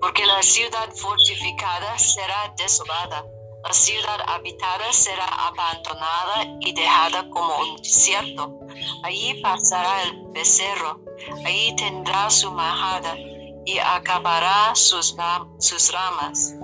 Porque 0.00 0.24
la 0.26 0.42
ciudad 0.42 0.90
fortificada 0.94 1.98
será 1.98 2.54
desolada, 2.58 3.24
la 3.64 3.72
ciudad 3.72 4.20
habitada 4.26 4.92
será 4.92 5.26
abandonada 5.48 6.58
y 6.60 6.72
dejada 6.72 7.28
como 7.30 7.58
un 7.58 7.76
desierto. 7.76 8.60
Allí 9.02 9.40
pasará 9.42 10.04
el 10.04 10.32
becerro, 10.32 11.00
allí 11.44 11.74
tendrá 11.76 12.30
su 12.30 12.50
majada 12.52 13.16
y 13.64 13.78
acabará 13.78 14.74
sus, 14.74 15.16
sus 15.58 15.92
ramas. 15.92 16.54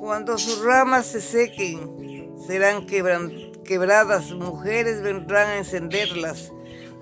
Cuando 0.00 0.38
sus 0.38 0.62
ramas 0.64 1.06
se 1.06 1.20
sequen, 1.20 2.34
serán 2.46 2.86
quebradas, 2.86 4.30
mujeres 4.30 5.02
vendrán 5.02 5.48
a 5.48 5.56
encenderlas, 5.58 6.52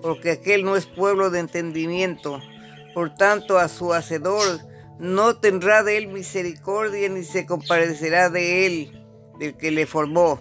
porque 0.04 0.32
aquel 0.32 0.66
no 0.66 0.76
es 0.76 0.84
pueblo 0.84 1.30
de 1.30 1.38
entendimiento. 1.38 2.38
Por 2.92 3.14
tanto, 3.14 3.58
a 3.58 3.68
su 3.68 3.94
hacedor 3.94 4.60
no 4.98 5.36
tendrá 5.36 5.82
de 5.82 5.96
él 5.96 6.08
misericordia 6.08 7.08
ni 7.08 7.24
se 7.24 7.46
compadecerá 7.46 8.28
de 8.28 8.66
él, 8.66 9.02
del 9.38 9.56
que 9.56 9.70
le 9.70 9.86
formó. 9.86 10.38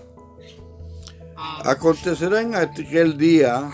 Acontecerá 1.63 2.41
en 2.41 2.55
aquel 2.55 3.17
día 3.17 3.71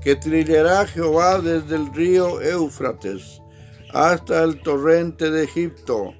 que 0.00 0.16
trillará 0.16 0.86
Jehová 0.86 1.38
desde 1.38 1.76
el 1.76 1.92
río 1.92 2.40
Éufrates 2.40 3.42
hasta 3.92 4.42
el 4.42 4.62
torrente 4.62 5.30
de 5.30 5.44
Egipto, 5.44 6.14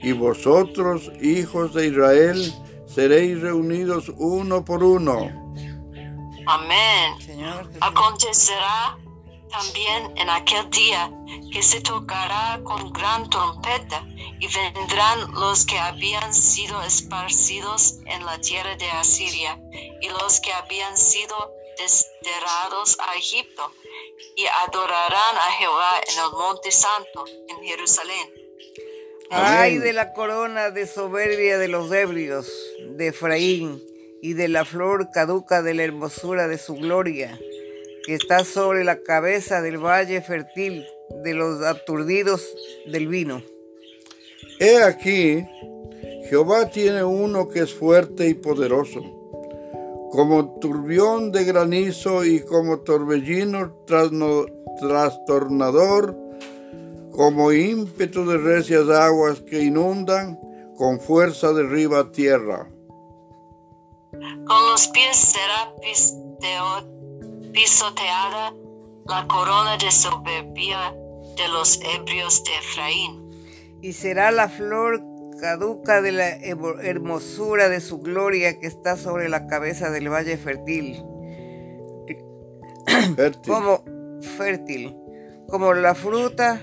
y 0.00 0.12
vosotros, 0.12 1.10
hijos 1.20 1.74
de 1.74 1.88
Israel, 1.88 2.54
seréis 2.86 3.40
reunidos 3.40 4.12
uno 4.16 4.64
por 4.64 4.84
uno. 4.84 5.47
Amén. 6.48 7.12
Acontecerá 7.82 8.98
también 9.50 10.16
en 10.16 10.30
aquel 10.30 10.70
día 10.70 11.10
que 11.52 11.62
se 11.62 11.82
tocará 11.82 12.58
con 12.64 12.90
gran 12.90 13.28
trompeta 13.28 14.02
y 14.40 14.48
vendrán 14.48 15.30
los 15.32 15.66
que 15.66 15.78
habían 15.78 16.32
sido 16.32 16.82
esparcidos 16.82 17.98
en 18.06 18.24
la 18.24 18.40
tierra 18.40 18.74
de 18.76 18.90
Asiria 18.92 19.60
y 20.00 20.08
los 20.08 20.40
que 20.40 20.50
habían 20.54 20.96
sido 20.96 21.36
desterrados 21.76 22.96
a 22.98 23.14
Egipto 23.16 23.70
y 24.34 24.46
adorarán 24.66 25.36
a 25.36 25.52
Jehová 25.58 26.00
en 26.10 26.18
el 26.24 26.30
monte 26.32 26.70
santo 26.70 27.26
en 27.26 27.62
Jerusalén. 27.62 28.32
Ay 29.30 29.76
de 29.76 29.92
la 29.92 30.14
corona 30.14 30.70
de 30.70 30.86
soberbia 30.86 31.58
de 31.58 31.68
los 31.68 31.92
ebrios 31.92 32.50
de 32.96 33.08
Efraín 33.08 33.87
y 34.22 34.34
de 34.34 34.48
la 34.48 34.64
flor 34.64 35.10
caduca 35.12 35.62
de 35.62 35.74
la 35.74 35.84
hermosura 35.84 36.48
de 36.48 36.58
su 36.58 36.74
gloria, 36.74 37.38
que 38.04 38.14
está 38.14 38.44
sobre 38.44 38.84
la 38.84 39.02
cabeza 39.02 39.62
del 39.62 39.78
valle 39.78 40.20
fértil 40.22 40.84
de 41.22 41.34
los 41.34 41.62
aturdidos 41.62 42.54
del 42.86 43.08
vino. 43.08 43.42
He 44.60 44.82
aquí, 44.82 45.44
Jehová 46.28 46.70
tiene 46.70 47.04
uno 47.04 47.48
que 47.48 47.60
es 47.60 47.74
fuerte 47.74 48.28
y 48.28 48.34
poderoso 48.34 49.18
como 50.10 50.58
turbión 50.58 51.32
de 51.32 51.44
granizo 51.44 52.24
y 52.24 52.40
como 52.40 52.80
torbellino 52.80 53.84
trastornador, 54.80 56.16
como 57.10 57.52
ímpetu 57.52 58.26
de 58.26 58.38
recias 58.38 58.88
aguas 58.88 59.40
que 59.40 59.62
inundan, 59.62 60.38
con 60.76 61.00
fuerza 61.00 61.52
derriba 61.52 62.10
tierra. 62.12 62.68
Con 64.46 64.70
los 64.70 64.88
pies 64.88 65.16
será 65.16 65.72
pisoteada 67.52 68.52
la 69.06 69.26
corona 69.26 69.76
de 69.78 69.90
soberbia 69.90 70.94
de 71.36 71.48
los 71.48 71.80
ebrios 71.96 72.42
de 72.44 72.50
Efraín. 72.56 73.28
Y 73.80 73.92
será 73.92 74.30
la 74.30 74.48
flor 74.48 75.02
caduca 75.40 76.02
de 76.02 76.12
la 76.12 76.28
hermosura 76.28 77.68
de 77.68 77.80
su 77.80 78.00
gloria 78.00 78.58
que 78.58 78.66
está 78.66 78.96
sobre 78.96 79.28
la 79.28 79.46
cabeza 79.46 79.90
del 79.90 80.08
valle 80.08 80.36
fértil. 80.36 81.02
Como 83.46 83.84
fértil, 84.36 84.96
como 85.48 85.74
la 85.74 85.94
fruta 85.94 86.60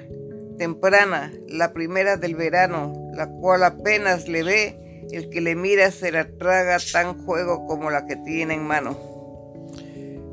temprana, 0.57 1.31
la 1.47 1.73
primera 1.73 2.17
del 2.17 2.35
verano, 2.35 2.93
la 3.13 3.29
cual 3.29 3.63
apenas 3.63 4.27
le 4.27 4.43
ve, 4.43 4.84
el 5.11 5.29
que 5.29 5.41
le 5.41 5.55
mira 5.55 5.91
se 5.91 6.11
la 6.11 6.27
traga 6.37 6.77
tan 6.91 7.25
juego 7.25 7.65
como 7.67 7.89
la 7.89 8.05
que 8.05 8.15
tiene 8.17 8.55
en 8.55 8.67
mano. 8.67 8.97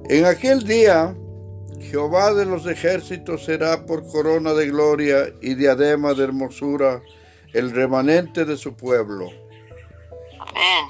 En 0.08 0.24
aquel 0.24 0.64
día, 0.64 1.14
Jehová 1.80 2.34
de 2.34 2.44
los 2.44 2.66
ejércitos 2.66 3.44
será 3.44 3.86
por 3.86 4.06
corona 4.10 4.52
de 4.54 4.66
gloria 4.66 5.32
y 5.40 5.54
diadema 5.54 6.14
de 6.14 6.24
hermosura 6.24 7.02
el 7.52 7.70
remanente 7.70 8.44
de 8.44 8.56
su 8.56 8.74
pueblo. 8.74 9.30
Amén. 10.40 10.86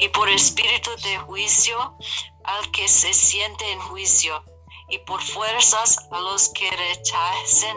Y 0.00 0.08
por 0.08 0.28
espíritu 0.28 0.90
de 1.02 1.18
juicio 1.18 1.76
al 2.44 2.70
que 2.72 2.88
se 2.88 3.12
siente 3.12 3.64
en 3.72 3.78
juicio, 3.80 4.42
y 4.88 4.98
por 4.98 5.20
fuerzas 5.22 5.96
a 6.10 6.20
los 6.20 6.50
que 6.50 6.68
rechacen 6.70 7.76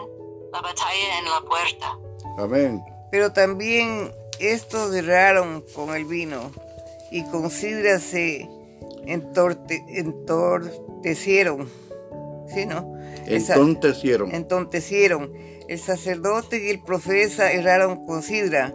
la 0.52 0.60
batalla 0.60 1.18
en 1.18 1.24
la 1.24 1.40
puerta. 1.40 1.98
Amén. 2.38 2.84
Pero 3.10 3.32
también 3.32 4.12
estos 4.40 4.94
erraron 4.94 5.64
con 5.74 5.94
el 5.94 6.04
vino, 6.04 6.50
y 7.10 7.24
con 7.24 7.50
sidra 7.50 7.98
se 8.00 8.48
entortecieron. 9.06 11.68
¿Sí, 12.52 12.66
no? 12.66 12.94
Entontecieron. 13.26 14.34
Entontecieron 14.34 15.32
el 15.68 15.78
sacerdote 15.78 16.64
y 16.64 16.70
el 16.70 16.82
profeta 16.82 17.52
erraron 17.52 18.06
con 18.06 18.22
sidra, 18.22 18.74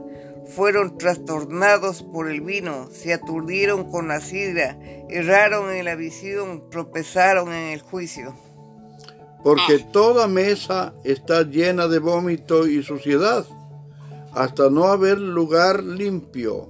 fueron 0.56 0.98
trastornados 0.98 2.04
por 2.04 2.30
el 2.30 2.42
vino, 2.42 2.90
se 2.92 3.14
aturdieron 3.14 3.90
con 3.90 4.10
la 4.10 4.20
sidra, 4.20 4.78
erraron 5.10 5.72
en 5.72 5.86
la 5.86 5.96
visión, 5.96 6.70
tropezaron 6.70 7.54
en 7.54 7.72
el 7.72 7.82
juicio. 7.82 8.36
Porque 9.44 9.80
toda 9.92 10.28
mesa 10.28 10.94
está 11.04 11.42
llena 11.44 11.88
de 11.88 12.00
vómito 12.00 12.68
y 12.68 12.84
suciedad, 12.84 13.46
hasta 14.34 14.70
no 14.70 14.86
haber 14.86 15.18
lugar 15.18 15.84
limpio. 15.84 16.70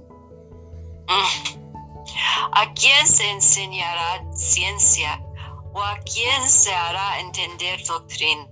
¿A 2.54 2.72
quién 2.74 3.06
se 3.06 3.30
enseñará 3.30 4.24
ciencia 4.34 5.20
o 5.72 5.82
a 5.82 5.98
quién 6.00 6.48
se 6.48 6.72
hará 6.72 7.20
entender 7.20 7.82
doctrina? 7.86 8.46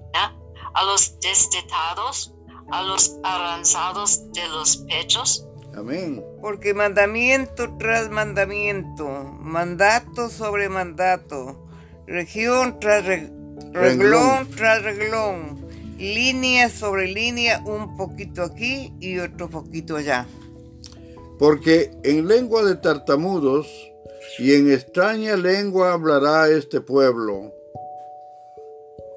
a 0.74 0.84
los 0.84 1.18
destetados, 1.20 2.34
a 2.70 2.82
los 2.82 3.18
arranzados 3.22 4.32
de 4.32 4.46
los 4.48 4.76
pechos. 4.78 5.46
Amén. 5.76 6.24
Porque 6.40 6.74
mandamiento 6.74 7.76
tras 7.78 8.10
mandamiento, 8.10 9.08
mandato 9.40 10.28
sobre 10.28 10.68
mandato, 10.68 11.68
región 12.06 12.78
tras 12.80 13.04
reglón, 13.04 14.50
tras 14.56 14.82
reglón, 14.82 15.59
línea 16.00 16.68
sobre 16.68 17.06
línea, 17.06 17.62
un 17.64 17.96
poquito 17.96 18.42
aquí 18.42 18.92
y 19.00 19.18
otro 19.18 19.48
poquito 19.48 19.96
allá. 19.96 20.26
Porque 21.38 21.90
en 22.02 22.26
lengua 22.26 22.64
de 22.64 22.74
tartamudos 22.74 23.66
y 24.38 24.54
en 24.54 24.72
extraña 24.72 25.36
lengua 25.36 25.92
hablará 25.92 26.48
este 26.48 26.80
pueblo 26.80 27.52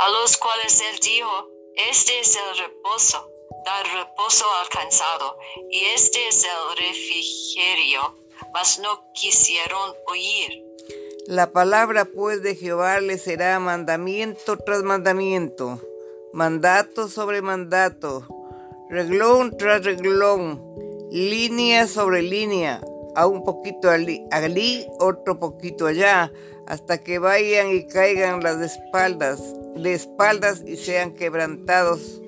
a 0.03 0.09
los 0.09 0.35
cuales 0.35 0.81
él 0.81 0.99
dijo, 1.01 1.49
este 1.91 2.19
es 2.19 2.35
el 2.35 2.65
reposo, 2.65 3.31
dar 3.65 3.85
reposo 3.85 4.45
alcanzado, 4.61 5.37
y 5.69 5.85
este 5.95 6.27
es 6.27 6.43
el 6.43 6.77
refrigerio, 6.77 8.15
mas 8.53 8.79
no 8.79 9.11
quisieron 9.13 9.95
oír. 10.07 10.61
La 11.27 11.53
palabra 11.53 12.03
pues 12.03 12.43
de 12.43 12.55
Jehová 12.55 12.99
le 12.99 13.17
será 13.17 13.59
mandamiento 13.59 14.57
tras 14.57 14.83
mandamiento, 14.83 15.79
mandato 16.33 17.07
sobre 17.07 17.43
mandato, 17.43 18.27
reglón 18.89 19.55
tras 19.55 19.85
reglón, 19.85 20.61
línea 21.11 21.87
sobre 21.87 22.23
línea, 22.23 22.81
a 23.15 23.27
un 23.27 23.43
poquito 23.43 23.89
allí, 23.89 24.87
otro 24.99 25.39
poquito 25.39 25.85
allá, 25.85 26.31
hasta 26.65 26.97
que 26.97 27.19
vayan 27.19 27.69
y 27.71 27.85
caigan 27.85 28.41
las 28.41 28.59
espaldas, 28.59 29.41
de 29.75 29.93
espaldas 29.93 30.63
y 30.65 30.75
sean 30.75 31.13
quebrantados, 31.13 32.19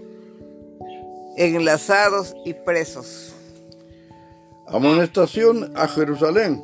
enlazados 1.35 2.35
y 2.45 2.53
presos. 2.53 3.33
Amonestación 4.67 5.71
a 5.75 5.87
Jerusalén. 5.87 6.63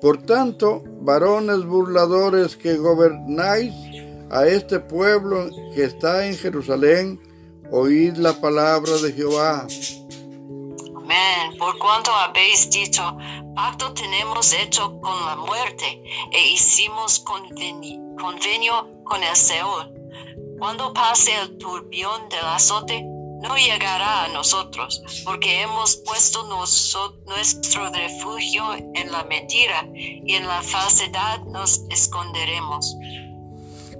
Por 0.00 0.22
tanto, 0.22 0.82
varones 1.00 1.64
burladores 1.64 2.56
que 2.56 2.76
gobernáis 2.76 3.87
a 4.30 4.46
este 4.46 4.80
pueblo 4.80 5.48
que 5.74 5.84
está 5.84 6.26
en 6.26 6.36
Jerusalén, 6.36 7.20
oíd 7.70 8.16
la 8.16 8.32
palabra 8.32 8.92
de 8.98 9.12
Jehová. 9.12 9.66
Amén. 10.96 11.58
Por 11.58 11.78
cuanto 11.78 12.10
habéis 12.12 12.68
dicho, 12.70 13.16
pacto 13.54 13.92
tenemos 13.94 14.52
hecho 14.52 15.00
con 15.00 15.24
la 15.26 15.36
muerte 15.36 16.02
e 16.32 16.48
hicimos 16.52 17.20
convenio 17.20 18.88
con 19.04 19.22
el. 19.22 19.92
Cuando 20.58 20.92
pase 20.92 21.30
el 21.40 21.56
turbión 21.58 22.28
del 22.28 22.44
azote, 22.44 23.04
no 23.40 23.56
llegará 23.56 24.24
a 24.24 24.28
nosotros, 24.28 25.00
porque 25.24 25.62
hemos 25.62 25.96
puesto 25.96 26.42
nuestro 26.44 27.90
refugio 27.92 28.74
en 28.74 29.12
la 29.12 29.24
mentira 29.24 29.88
y 29.94 30.34
en 30.34 30.46
la 30.46 30.60
falsedad 30.62 31.44
nos 31.44 31.82
esconderemos. 31.90 32.96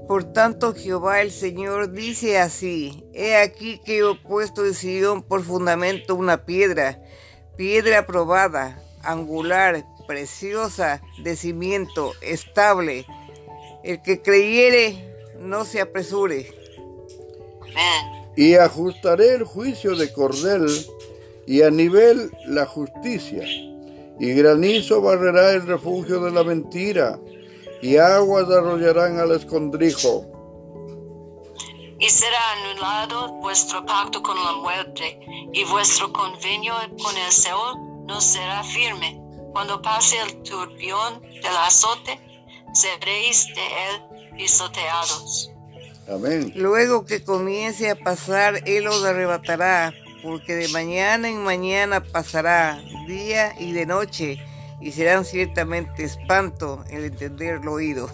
Por 0.09 0.33
tanto, 0.33 0.75
Jehová 0.75 1.21
el 1.21 1.31
Señor 1.31 1.92
dice 1.92 2.38
así, 2.38 3.05
He 3.12 3.37
aquí 3.37 3.79
que 3.85 3.99
he 3.99 4.14
puesto 4.27 4.64
en 4.64 4.73
Sion 4.73 5.23
por 5.23 5.44
fundamento 5.44 6.14
una 6.14 6.47
piedra, 6.47 6.99
piedra 7.59 8.07
probada, 8.07 8.83
angular, 9.03 9.85
preciosa, 10.07 11.03
de 11.23 11.37
cimiento, 11.37 12.12
estable. 12.23 13.05
El 13.85 14.01
que 14.01 14.23
creyere, 14.23 15.14
no 15.40 15.66
se 15.66 15.83
apresure. 15.83 16.55
Y 18.35 18.55
ajustaré 18.55 19.35
el 19.35 19.44
juicio 19.44 19.94
de 19.94 20.11
cordel, 20.11 20.68
y 21.47 21.61
a 21.62 21.71
nivel 21.71 22.31
la 22.47 22.64
justicia, 22.64 23.44
y 24.18 24.33
granizo 24.33 25.03
barrerá 25.03 25.53
el 25.53 25.66
refugio 25.66 26.21
de 26.21 26.31
la 26.31 26.44
mentira 26.44 27.21
y 27.83 27.97
aguas 27.97 28.51
arrollarán 28.51 29.19
al 29.19 29.33
escondrijo. 29.33 30.25
Y 32.01 32.09
será 32.11 32.38
anulado 32.53 33.33
vuestro 33.41 33.85
pacto 33.85 34.23
con 34.23 34.37
la 34.37 34.53
muerte, 34.53 35.19
y 35.53 35.64
vuestro 35.64 36.12
convenio 36.12 36.75
con 37.03 37.17
el 37.17 37.33
Seol 37.33 37.75
no 38.07 38.21
será 38.21 38.62
firme. 38.62 39.21
Cuando 39.53 39.83
pase 39.83 40.17
el 40.21 40.43
turbión 40.43 41.21
del 41.23 41.57
azote, 41.67 42.21
seréis 42.73 43.47
de 43.49 43.62
él 43.62 44.37
pisoteados. 44.37 45.51
Amén. 46.09 46.53
Luego 46.55 47.05
que 47.05 47.25
comience 47.25 47.91
a 47.91 47.97
pasar, 47.97 48.62
él 48.67 48.87
os 48.87 49.05
arrebatará, 49.05 49.93
porque 50.23 50.55
de 50.55 50.69
mañana 50.69 51.29
en 51.29 51.43
mañana 51.43 52.03
pasará, 52.03 52.81
día 53.07 53.55
y 53.59 53.73
de 53.73 53.87
noche, 53.87 54.38
y 54.81 54.93
serán 54.93 55.25
ciertamente 55.25 56.05
espanto 56.05 56.85
el 56.91 57.05
entender 57.05 57.64
lo 57.64 57.75
oído. 57.75 58.09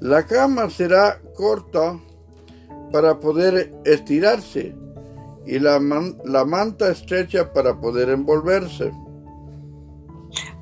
La 0.00 0.26
cama 0.26 0.70
será 0.70 1.20
corta 1.36 1.98
para 2.92 3.18
poder 3.18 3.74
estirarse 3.84 4.74
y 5.46 5.58
la, 5.58 5.80
la 6.24 6.44
manta 6.44 6.90
estrecha 6.90 7.52
para 7.52 7.80
poder 7.80 8.10
envolverse. 8.10 8.92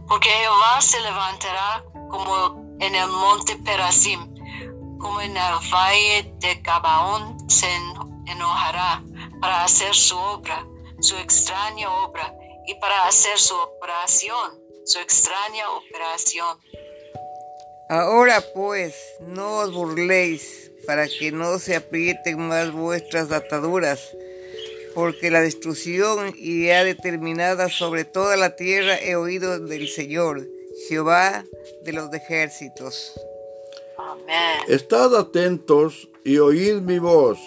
Porque 0.08 0.28
Jehová 0.28 0.80
se 0.80 1.00
levantará 1.00 1.84
como 2.08 2.76
en 2.80 2.94
el 2.94 3.08
monte 3.08 3.56
Perasim, 3.64 4.20
como 4.98 5.20
en 5.20 5.36
el 5.36 5.54
valle 5.72 6.34
de 6.40 6.54
Gabaón 6.62 7.36
se 7.48 7.66
enojará 8.26 9.02
para 9.40 9.64
hacer 9.64 9.94
su 9.94 10.16
obra, 10.16 10.64
su 11.00 11.16
extraña 11.16 11.90
obra, 12.04 12.32
y 12.66 12.74
para 12.74 13.06
hacer 13.06 13.38
su 13.38 13.54
operación, 13.54 14.60
su 14.84 14.98
extraña 14.98 15.70
operación. 15.70 16.58
Ahora 17.88 18.42
pues, 18.54 18.94
no 19.20 19.58
os 19.58 19.72
burléis 19.72 20.72
para 20.86 21.06
que 21.08 21.30
no 21.30 21.58
se 21.58 21.76
aprieten 21.76 22.38
más 22.38 22.72
vuestras 22.72 23.30
ataduras, 23.30 24.00
porque 24.94 25.30
la 25.30 25.40
destrucción 25.40 26.34
ya 26.34 26.82
determinada 26.84 27.68
sobre 27.68 28.04
toda 28.04 28.36
la 28.36 28.56
tierra 28.56 28.98
he 29.00 29.14
oído 29.14 29.60
del 29.60 29.88
Señor, 29.88 30.48
Jehová 30.88 31.44
de 31.84 31.92
los 31.92 32.12
ejércitos. 32.12 33.12
Amén. 33.98 34.60
Estad 34.68 35.14
atentos 35.16 36.08
y 36.24 36.38
oíd 36.38 36.76
mi 36.76 36.98
voz, 36.98 37.38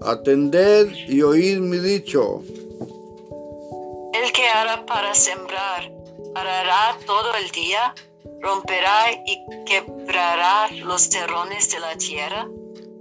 atended 0.00 0.88
y 1.08 1.22
oíd 1.22 1.58
mi 1.58 1.78
dicho 1.78 2.42
el 4.24 4.32
que 4.32 4.46
hará 4.48 4.84
para 4.86 5.14
sembrar, 5.14 5.92
arará 6.34 6.96
todo 7.06 7.34
el 7.42 7.50
día, 7.50 7.94
romperá 8.40 9.12
y 9.26 9.38
quebrará 9.64 10.68
los 10.72 11.08
terrones 11.10 11.70
de 11.70 11.80
la 11.80 11.96
tierra. 11.96 12.48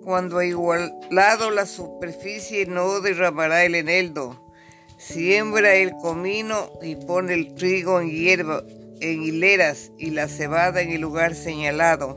Cuando 0.03 0.37
ha 0.37 0.45
igualado 0.45 1.51
la 1.51 1.65
superficie 1.65 2.65
no 2.65 3.01
derramará 3.01 3.65
el 3.65 3.75
eneldo. 3.75 4.41
Siembra 4.97 5.75
el 5.75 5.91
comino 5.97 6.71
y 6.81 6.95
pone 6.95 7.33
el 7.33 7.53
trigo 7.55 7.99
en 7.99 8.09
hierba, 8.09 8.63
en 8.99 9.23
hileras 9.23 9.91
y 9.97 10.11
la 10.11 10.27
cebada 10.27 10.81
en 10.81 10.91
el 10.91 11.01
lugar 11.01 11.35
señalado 11.35 12.15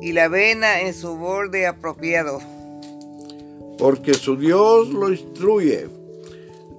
y 0.00 0.12
la 0.12 0.24
avena 0.24 0.80
en 0.80 0.94
su 0.94 1.16
borde 1.16 1.66
apropiado. 1.66 2.40
Porque 3.78 4.14
su 4.14 4.36
Dios 4.36 4.88
lo 4.88 5.10
instruye 5.10 5.88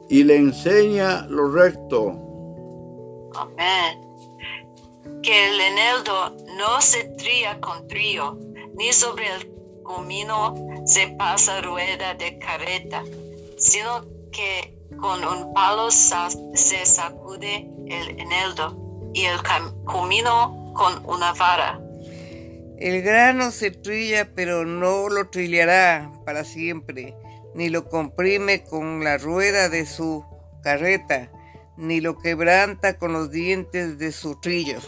y 0.09 0.23
le 0.23 0.37
enseña 0.37 1.25
lo 1.29 1.51
recto. 1.51 2.09
Amén. 3.35 4.01
Que 5.21 5.49
el 5.49 5.61
eneldo 5.61 6.35
no 6.57 6.81
se 6.81 7.03
tría 7.17 7.59
con 7.61 7.87
trío, 7.87 8.37
ni 8.75 8.91
sobre 8.91 9.27
el 9.35 9.53
comino 9.83 10.55
se 10.85 11.07
pasa 11.09 11.61
rueda 11.61 12.15
de 12.15 12.37
carreta, 12.39 13.03
sino 13.57 14.05
que 14.31 14.75
con 14.99 15.23
un 15.23 15.53
palo 15.53 15.91
se 15.91 16.85
sacude 16.85 17.69
el 17.87 18.19
eneldo 18.19 19.11
y 19.13 19.25
el 19.25 19.37
comino 19.85 20.73
con 20.75 21.05
una 21.05 21.33
vara. 21.33 21.79
El 22.79 23.01
grano 23.01 23.51
se 23.51 23.71
trilla, 23.71 24.33
pero 24.33 24.65
no 24.65 25.09
lo 25.09 25.29
trillará 25.29 26.11
para 26.25 26.43
siempre 26.45 27.13
ni 27.53 27.69
lo 27.69 27.89
comprime 27.89 28.63
con 28.63 29.03
la 29.03 29.17
rueda 29.17 29.69
de 29.69 29.85
su 29.85 30.23
carreta, 30.61 31.29
ni 31.77 32.01
lo 32.01 32.17
quebranta 32.17 32.97
con 32.97 33.13
los 33.13 33.31
dientes 33.31 33.97
de 33.97 34.11
su 34.11 34.39
trillo. 34.39 34.79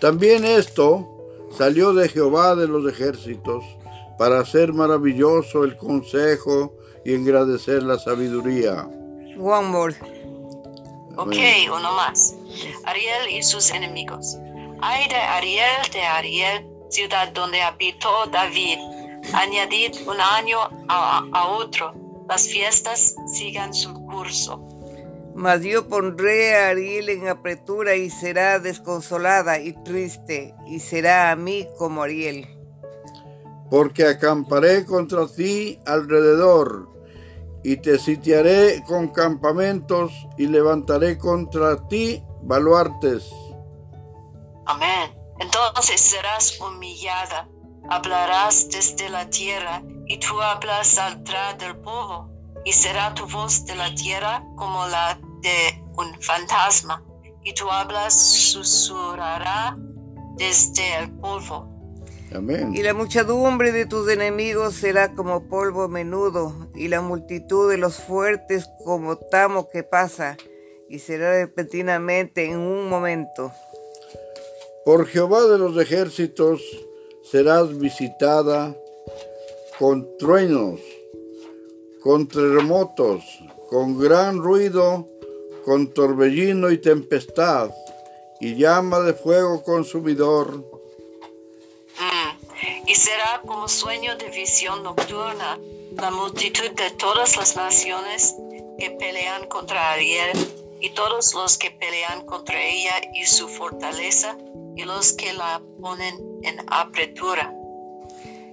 También 0.00 0.44
esto 0.44 1.06
salió 1.56 1.92
de 1.92 2.08
Jehová 2.08 2.54
de 2.54 2.68
los 2.68 2.90
ejércitos, 2.90 3.64
para 4.18 4.40
hacer 4.40 4.72
maravilloso 4.72 5.64
el 5.64 5.76
consejo 5.76 6.74
y 7.04 7.14
engrandecer 7.14 7.82
la 7.82 7.98
sabiduría. 7.98 8.88
One 9.38 9.68
more. 9.68 9.96
Ok, 11.16 11.36
uno 11.72 11.92
más. 11.92 12.34
Ariel 12.84 13.30
y 13.30 13.42
sus 13.42 13.70
enemigos. 13.70 14.36
Ay 14.80 15.08
de 15.08 15.16
Ariel, 15.16 15.90
de 15.92 16.02
Ariel, 16.02 16.66
ciudad 16.90 17.32
donde 17.32 17.60
habitó 17.60 18.26
David 18.32 18.78
añadid 19.32 19.94
un 20.06 20.20
año 20.20 20.58
a, 20.88 21.46
otro, 21.48 21.94
las 22.28 22.48
fiestas 22.48 23.14
sigan 23.26 23.72
su 23.74 23.92
curso. 24.06 24.64
Mas 25.34 25.62
yo 25.62 25.86
pondré 25.86 26.56
a 26.56 26.70
Ariel 26.70 27.08
en 27.10 27.28
apretura 27.28 27.94
y 27.94 28.10
será 28.10 28.58
desconsolada 28.58 29.60
y 29.60 29.72
triste, 29.84 30.54
y 30.66 30.80
será 30.80 31.30
a 31.30 31.36
mí 31.36 31.68
como 31.78 32.02
Ariel. 32.02 32.46
Porque 33.70 34.04
acamparé 34.06 34.84
contra 34.84 35.28
ti 35.28 35.78
alrededor, 35.86 36.88
y 37.62 37.76
te 37.76 37.98
sitiaré 37.98 38.82
con 38.86 39.08
campamentos, 39.08 40.12
y 40.36 40.46
levantaré 40.46 41.18
contra 41.18 41.86
ti 41.88 42.22
baluartes. 42.42 43.30
Amén. 44.66 45.14
Entonces 45.38 46.00
serás 46.00 46.58
humillada 46.60 47.48
hablarás 47.88 48.68
desde 48.70 49.08
la 49.08 49.28
tierra, 49.30 49.82
y 50.06 50.18
tu 50.18 50.40
habla 50.40 50.84
saldrá 50.84 51.54
del 51.54 51.76
polvo, 51.76 52.30
y 52.64 52.72
será 52.72 53.14
tu 53.14 53.26
voz 53.26 53.64
de 53.66 53.74
la 53.76 53.94
tierra 53.94 54.44
como 54.56 54.86
la 54.88 55.18
de 55.40 55.82
un 55.96 56.20
fantasma, 56.20 57.04
y 57.44 57.52
tu 57.54 57.70
habla 57.70 58.10
susurrará 58.10 59.76
desde 60.36 60.98
el 60.98 61.10
polvo. 61.18 61.68
Amén. 62.34 62.74
Y 62.74 62.82
la 62.82 62.92
muchedumbre 62.92 63.72
de 63.72 63.86
tus 63.86 64.08
enemigos 64.10 64.74
será 64.74 65.14
como 65.14 65.48
polvo 65.48 65.88
menudo, 65.88 66.70
y 66.74 66.88
la 66.88 67.00
multitud 67.00 67.70
de 67.70 67.78
los 67.78 67.96
fuertes 67.96 68.68
como 68.84 69.16
tamo 69.16 69.68
que 69.70 69.82
pasa, 69.82 70.36
y 70.88 70.98
será 70.98 71.32
repentinamente 71.32 72.44
en 72.44 72.58
un 72.58 72.88
momento. 72.88 73.52
Por 74.84 75.06
Jehová 75.06 75.42
de 75.44 75.58
los 75.58 75.76
ejércitos, 75.78 76.62
serás 77.30 77.76
visitada 77.78 78.74
con 79.78 80.16
truenos, 80.18 80.80
con 82.02 82.26
terremotos, 82.26 83.22
con 83.68 83.98
gran 83.98 84.38
ruido, 84.38 85.06
con 85.64 85.92
torbellino 85.92 86.70
y 86.70 86.78
tempestad, 86.78 87.70
y 88.40 88.54
llama 88.56 89.00
de 89.00 89.12
fuego 89.12 89.62
consumidor. 89.62 90.56
Mm. 92.00 92.88
Y 92.88 92.94
será 92.94 93.42
como 93.46 93.68
sueño 93.68 94.16
de 94.16 94.30
visión 94.30 94.82
nocturna 94.82 95.58
la 95.96 96.10
multitud 96.10 96.70
de 96.70 96.90
todas 96.92 97.36
las 97.36 97.56
naciones 97.56 98.34
que 98.78 98.90
pelean 98.92 99.46
contra 99.48 99.92
Ariel 99.92 100.38
y 100.80 100.90
todos 100.90 101.34
los 101.34 101.58
que 101.58 101.70
pelean 101.72 102.24
contra 102.24 102.62
ella 102.62 103.00
y 103.14 103.26
su 103.26 103.48
fortaleza 103.48 104.36
y 104.78 104.84
los 104.84 105.12
que 105.12 105.32
la 105.32 105.60
ponen 105.80 106.14
en 106.42 106.56
apretura. 106.68 107.52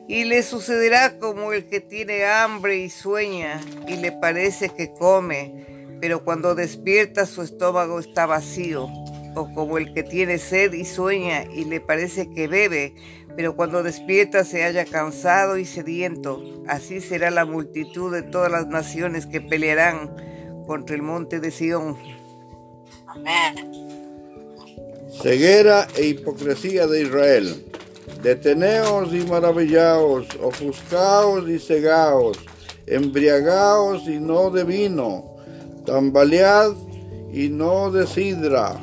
Y 0.07 0.23
le 0.23 0.41
sucederá 0.41 1.19
como 1.19 1.53
el 1.53 1.67
que 1.67 1.81
tiene 1.81 2.25
hambre 2.25 2.77
y 2.77 2.89
sueña 2.89 3.61
y 3.87 3.95
le 3.97 4.11
parece 4.11 4.69
que 4.69 4.91
come, 4.91 5.97
pero 6.01 6.23
cuando 6.25 6.55
despierta 6.55 7.27
su 7.27 7.43
estómago 7.43 7.99
está 7.99 8.25
vacío, 8.25 8.87
o 9.35 9.53
como 9.53 9.77
el 9.77 9.93
que 9.93 10.01
tiene 10.01 10.39
sed 10.39 10.73
y 10.73 10.85
sueña 10.85 11.43
y 11.43 11.65
le 11.65 11.79
parece 11.79 12.29
que 12.31 12.47
bebe, 12.47 12.95
pero 13.35 13.55
cuando 13.55 13.83
despierta 13.83 14.43
se 14.43 14.63
halla 14.63 14.85
cansado 14.85 15.57
y 15.57 15.65
sediento. 15.65 16.43
Así 16.67 17.01
será 17.01 17.29
la 17.29 17.45
multitud 17.45 18.11
de 18.11 18.23
todas 18.23 18.51
las 18.51 18.67
naciones 18.67 19.27
que 19.27 19.41
pelearán 19.41 20.15
contra 20.65 20.95
el 20.95 21.03
monte 21.03 21.39
de 21.39 21.51
Sión. 21.51 21.97
Amén. 23.05 23.84
Ceguera 25.21 25.87
e 25.95 26.07
hipocresía 26.07 26.87
de 26.87 27.01
Israel. 27.03 27.65
Deteneos 28.21 29.13
y 29.13 29.25
maravillaos, 29.25 30.27
ofuscaos 30.41 31.47
y 31.49 31.59
cegaos, 31.59 32.37
embriagaos 32.85 34.03
y 34.07 34.19
no 34.19 34.49
de 34.49 34.63
vino, 34.63 35.35
tambalead 35.85 36.73
y 37.31 37.49
no 37.49 37.91
de 37.91 38.05
sidra. 38.05 38.79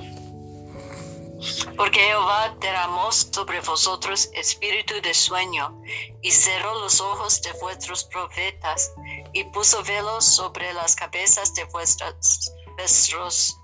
Porque 1.76 1.98
Jehová 1.98 2.56
derramó 2.60 3.10
sobre 3.10 3.60
vosotros 3.60 4.30
espíritu 4.34 4.94
de 5.02 5.12
sueño, 5.12 5.76
y 6.22 6.30
cerró 6.30 6.78
los 6.80 7.00
ojos 7.00 7.42
de 7.42 7.50
vuestros 7.60 8.04
profetas, 8.04 8.92
y 9.32 9.44
puso 9.44 9.82
velos 9.82 10.24
sobre 10.24 10.72
las 10.74 10.94
cabezas 10.94 11.52
de 11.54 11.64
vuestros, 11.64 12.52
vuestros 12.76 13.56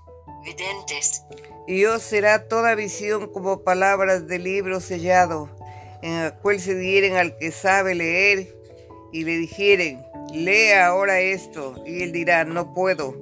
videntes. 0.43 1.23
Y 1.67 1.85
os 1.85 2.01
será 2.01 2.47
toda 2.47 2.75
visión 2.75 3.31
como 3.31 3.61
palabras 3.61 4.27
de 4.27 4.39
libro 4.39 4.79
sellado, 4.79 5.49
en 6.01 6.13
el 6.13 6.33
cual 6.35 6.59
se 6.59 6.75
dieren 6.75 7.15
al 7.15 7.37
que 7.37 7.51
sabe 7.51 7.95
leer, 7.95 8.55
y 9.11 9.23
le 9.23 9.37
dijeren, 9.37 10.03
lea 10.33 10.87
ahora 10.87 11.19
esto, 11.19 11.75
y 11.85 12.03
él 12.03 12.11
dirá, 12.11 12.45
no 12.45 12.73
puedo, 12.73 13.15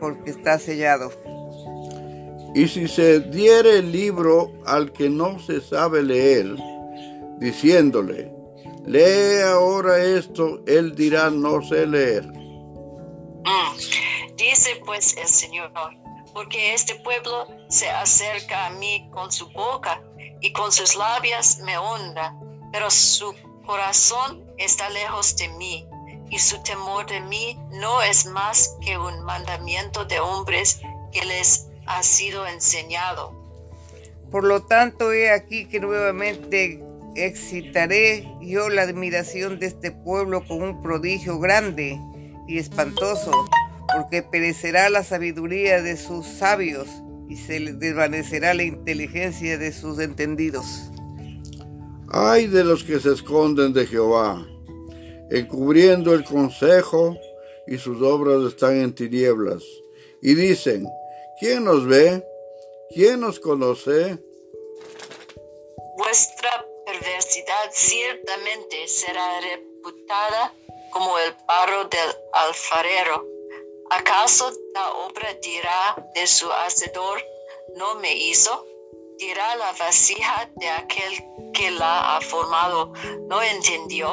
porque 0.00 0.30
está 0.30 0.58
sellado. 0.58 1.12
Y 2.54 2.66
si 2.66 2.88
se 2.88 3.20
diere 3.20 3.78
el 3.78 3.92
libro 3.92 4.52
al 4.64 4.92
que 4.92 5.10
no 5.10 5.38
se 5.38 5.60
sabe 5.60 6.02
leer, 6.02 6.56
diciéndole, 7.38 8.32
lee 8.86 9.42
ahora 9.44 10.02
esto, 10.02 10.62
él 10.66 10.94
dirá, 10.94 11.30
no 11.30 11.62
sé 11.62 11.86
leer. 11.86 12.26
Mm. 12.26 13.76
Dice 14.36 14.80
pues 14.86 15.16
el 15.16 15.28
Señor, 15.28 15.70
porque 16.38 16.72
este 16.72 16.94
pueblo 16.94 17.48
se 17.68 17.90
acerca 17.90 18.66
a 18.66 18.70
mí 18.70 19.10
con 19.12 19.32
su 19.32 19.48
boca 19.48 20.00
y 20.40 20.52
con 20.52 20.70
sus 20.70 20.94
labios 20.94 21.58
me 21.64 21.76
honra, 21.76 22.32
pero 22.70 22.88
su 22.92 23.34
corazón 23.66 24.44
está 24.56 24.88
lejos 24.90 25.34
de 25.34 25.48
mí 25.48 25.84
y 26.30 26.38
su 26.38 26.62
temor 26.62 27.06
de 27.06 27.20
mí 27.22 27.58
no 27.72 28.00
es 28.02 28.24
más 28.26 28.76
que 28.80 28.96
un 28.96 29.20
mandamiento 29.24 30.04
de 30.04 30.20
hombres 30.20 30.80
que 31.10 31.24
les 31.24 31.66
ha 31.86 32.04
sido 32.04 32.46
enseñado. 32.46 33.34
Por 34.30 34.44
lo 34.44 34.62
tanto, 34.62 35.12
he 35.12 35.32
aquí 35.32 35.64
que 35.64 35.80
nuevamente 35.80 36.80
excitaré 37.16 38.32
yo 38.40 38.68
la 38.68 38.82
admiración 38.82 39.58
de 39.58 39.66
este 39.66 39.90
pueblo 39.90 40.46
con 40.46 40.62
un 40.62 40.82
prodigio 40.82 41.40
grande 41.40 41.98
y 42.46 42.58
espantoso, 42.58 43.32
porque 43.94 44.22
perecerá 44.22 44.90
la 44.90 45.02
sabiduría 45.02 45.82
de 45.82 45.96
sus 45.96 46.26
sabios 46.26 46.88
y 47.28 47.36
se 47.36 47.60
les 47.60 47.78
desvanecerá 47.78 48.54
la 48.54 48.62
inteligencia 48.62 49.58
de 49.58 49.72
sus 49.72 49.98
entendidos. 49.98 50.66
Ay 52.10 52.46
de 52.46 52.64
los 52.64 52.84
que 52.84 53.00
se 53.00 53.12
esconden 53.12 53.72
de 53.72 53.86
Jehová, 53.86 54.46
encubriendo 55.30 56.14
el 56.14 56.24
consejo 56.24 57.16
y 57.66 57.76
sus 57.76 58.00
obras 58.00 58.42
están 58.44 58.80
en 58.80 58.94
tinieblas, 58.94 59.62
y 60.22 60.34
dicen, 60.34 60.86
¿Quién 61.38 61.62
nos 61.62 61.86
ve? 61.86 62.26
¿Quién 62.92 63.20
nos 63.20 63.38
conoce? 63.38 64.18
Vuestra 65.96 66.66
perversidad 66.84 67.70
ciertamente 67.70 68.88
será 68.88 69.40
reputada 69.40 70.52
como 70.90 71.16
el 71.20 71.32
barro 71.46 71.84
del 71.84 72.10
alfarero. 72.32 73.37
¿Acaso 73.90 74.50
la 74.74 74.90
obra 75.06 75.28
dirá 75.42 76.10
de 76.14 76.26
su 76.26 76.46
hacedor, 76.50 77.18
no 77.76 77.94
me 78.00 78.14
hizo? 78.14 78.66
Dirá 79.18 79.56
la 79.56 79.72
vasija 79.78 80.50
de 80.56 80.68
aquel 80.68 81.52
que 81.54 81.70
la 81.70 82.16
ha 82.16 82.20
formado, 82.20 82.92
¿no 83.28 83.42
entendió? 83.42 84.08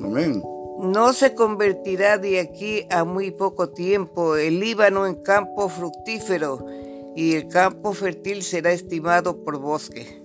Amén. 0.00 0.42
No 0.80 1.12
se 1.12 1.34
convertirá 1.34 2.18
de 2.18 2.40
aquí 2.40 2.84
a 2.90 3.04
muy 3.04 3.30
poco 3.30 3.70
tiempo 3.70 4.34
el 4.36 4.58
Líbano 4.58 5.06
en 5.06 5.14
campo 5.22 5.68
fructífero 5.68 6.66
y 7.14 7.36
el 7.36 7.46
campo 7.48 7.92
fértil 7.92 8.42
será 8.42 8.72
estimado 8.72 9.44
por 9.44 9.58
bosque. 9.58 10.22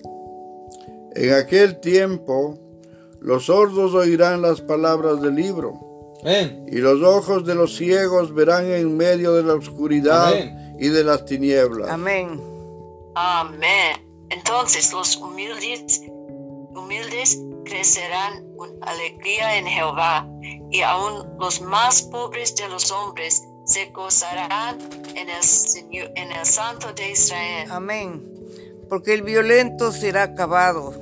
En 1.16 1.34
aquel 1.34 1.80
tiempo 1.80 2.58
los 3.20 3.46
sordos 3.46 3.94
oirán 3.94 4.42
las 4.42 4.62
palabras 4.62 5.22
del 5.22 5.36
libro. 5.36 5.87
Y 6.24 6.78
los 6.78 7.02
ojos 7.02 7.46
de 7.46 7.56
los 7.56 7.76
ciegos 7.76 8.34
verán 8.34 8.72
en 8.72 8.98
medio 8.98 9.34
de 9.34 9.44
la 9.44 9.54
oscuridad 9.54 10.34
y 10.80 10.88
de 10.90 11.04
las 11.04 11.26
tinieblas. 11.26 11.90
Amén. 11.90 12.42
Amén. 13.16 14.08
Entonces 14.30 14.92
los 14.92 15.16
humildes, 15.18 16.02
humildes 16.76 17.40
crecerán 17.66 18.46
con 18.58 18.72
alegría 18.82 19.58
en 19.58 19.68
Jehová, 19.68 20.28
y 20.70 20.82
aún 20.82 21.26
los 21.40 21.62
más 21.62 22.02
pobres 22.04 22.56
de 22.56 22.68
los 22.70 22.92
hombres 22.92 23.44
se 23.66 23.86
gozarán 23.92 24.78
en 25.16 25.30
el, 25.30 26.12
en 26.16 26.32
el 26.32 26.46
Santo 26.46 26.92
de 26.94 27.12
Israel. 27.12 27.70
Amén. 27.72 28.34
Porque 28.90 29.14
el 29.14 29.22
violento 29.22 29.92
será 29.92 30.24
acabado, 30.24 30.94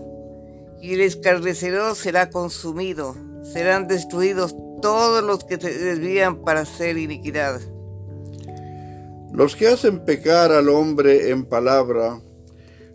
y 0.81 0.93
el 0.93 1.01
escarnecedor 1.01 1.95
será 1.95 2.29
consumido. 2.29 3.15
Serán 3.43 3.87
destruidos 3.87 4.55
todos 4.85 5.23
los 5.23 5.43
que 5.43 5.59
se 5.59 5.75
desvían 5.79 6.43
para 6.43 6.59
hacer 6.59 6.95
iniquidad. 6.99 7.59
Los 9.33 9.55
que 9.55 9.67
hacen 9.67 10.05
pecar 10.05 10.51
al 10.51 10.69
hombre 10.69 11.31
en 11.31 11.43
palabra, 11.43 12.21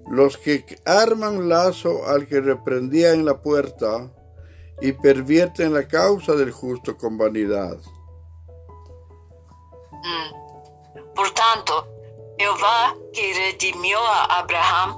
los 0.09 0.39
que 0.39 0.65
arman 0.85 1.49
lazo 1.49 2.07
al 2.07 2.29
que 2.29 2.41
reprendía 2.41 3.11
en 3.13 3.25
la 3.25 3.43
puerta 3.43 4.09
y 4.81 4.93
pervierten 4.93 5.75
la 5.75 5.89
causa 5.89 6.37
del 6.37 6.53
justo 6.53 6.97
con 6.97 7.19
vanidad. 7.19 7.77
Mm. 9.91 11.15
Por 11.17 11.29
tanto, 11.33 11.89
Jehová 12.39 12.95
que 13.13 13.35
redimió 13.35 13.99
a 13.99 14.39
Abraham, 14.39 14.97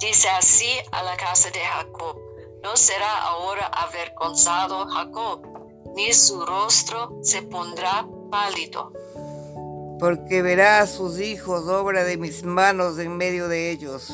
dice 0.00 0.28
así 0.30 0.80
a 0.90 1.00
la 1.04 1.16
casa 1.16 1.48
de 1.50 1.60
Jacob, 1.60 2.18
no 2.64 2.76
será 2.76 3.18
ahora 3.22 3.66
avergonzado 3.66 4.84
Jacob, 4.88 5.53
ni 5.94 6.12
su 6.12 6.44
rostro 6.44 7.18
se 7.22 7.42
pondrá 7.42 8.06
pálido. 8.30 8.92
Porque 9.98 10.42
verá 10.42 10.80
a 10.80 10.86
sus 10.86 11.20
hijos 11.20 11.68
obra 11.68 12.04
de 12.04 12.16
mis 12.16 12.44
manos 12.44 12.98
en 12.98 13.16
medio 13.16 13.48
de 13.48 13.70
ellos 13.70 14.12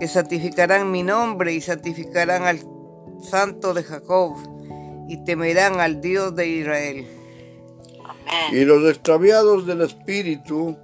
que 0.00 0.08
santificarán 0.08 0.90
mi 0.90 1.02
nombre 1.02 1.52
y 1.52 1.60
santificarán 1.60 2.42
al 2.42 2.60
Santo 3.22 3.72
de 3.72 3.84
Jacob 3.84 4.34
y 5.08 5.22
temerán 5.24 5.78
al 5.78 6.00
Dios 6.00 6.34
de 6.34 6.48
Israel. 6.48 7.06
Y 8.50 8.64
los 8.64 8.88
extraviados 8.90 9.66
del 9.66 9.82
Espíritu 9.82 10.76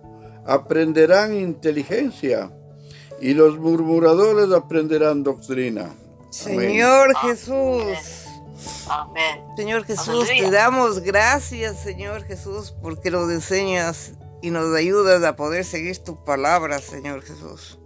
aprenderán 0.47 1.35
inteligencia 1.35 2.53
y 3.21 3.35
los 3.35 3.59
murmuradores 3.59 4.53
aprenderán 4.53 5.25
doctrina. 5.25 5.95
Señor 6.31 7.17
Jesús. 7.17 8.28
Señor 9.57 9.85
Jesús, 9.85 10.29
te 10.29 10.51
damos 10.51 11.01
gracias, 11.01 11.81
Señor 11.81 12.25
Jesús, 12.25 12.75
porque 12.83 13.11
nos 13.11 13.31
enseñas 13.31 14.13
y 14.43 14.51
nos 14.51 14.75
ayudas 14.75 15.23
a 15.25 15.37
poder 15.37 15.65
seguir 15.65 15.99
tu 15.99 16.25
palabra, 16.25 16.79
Señor 16.79 17.23
Jesús. 17.23 17.79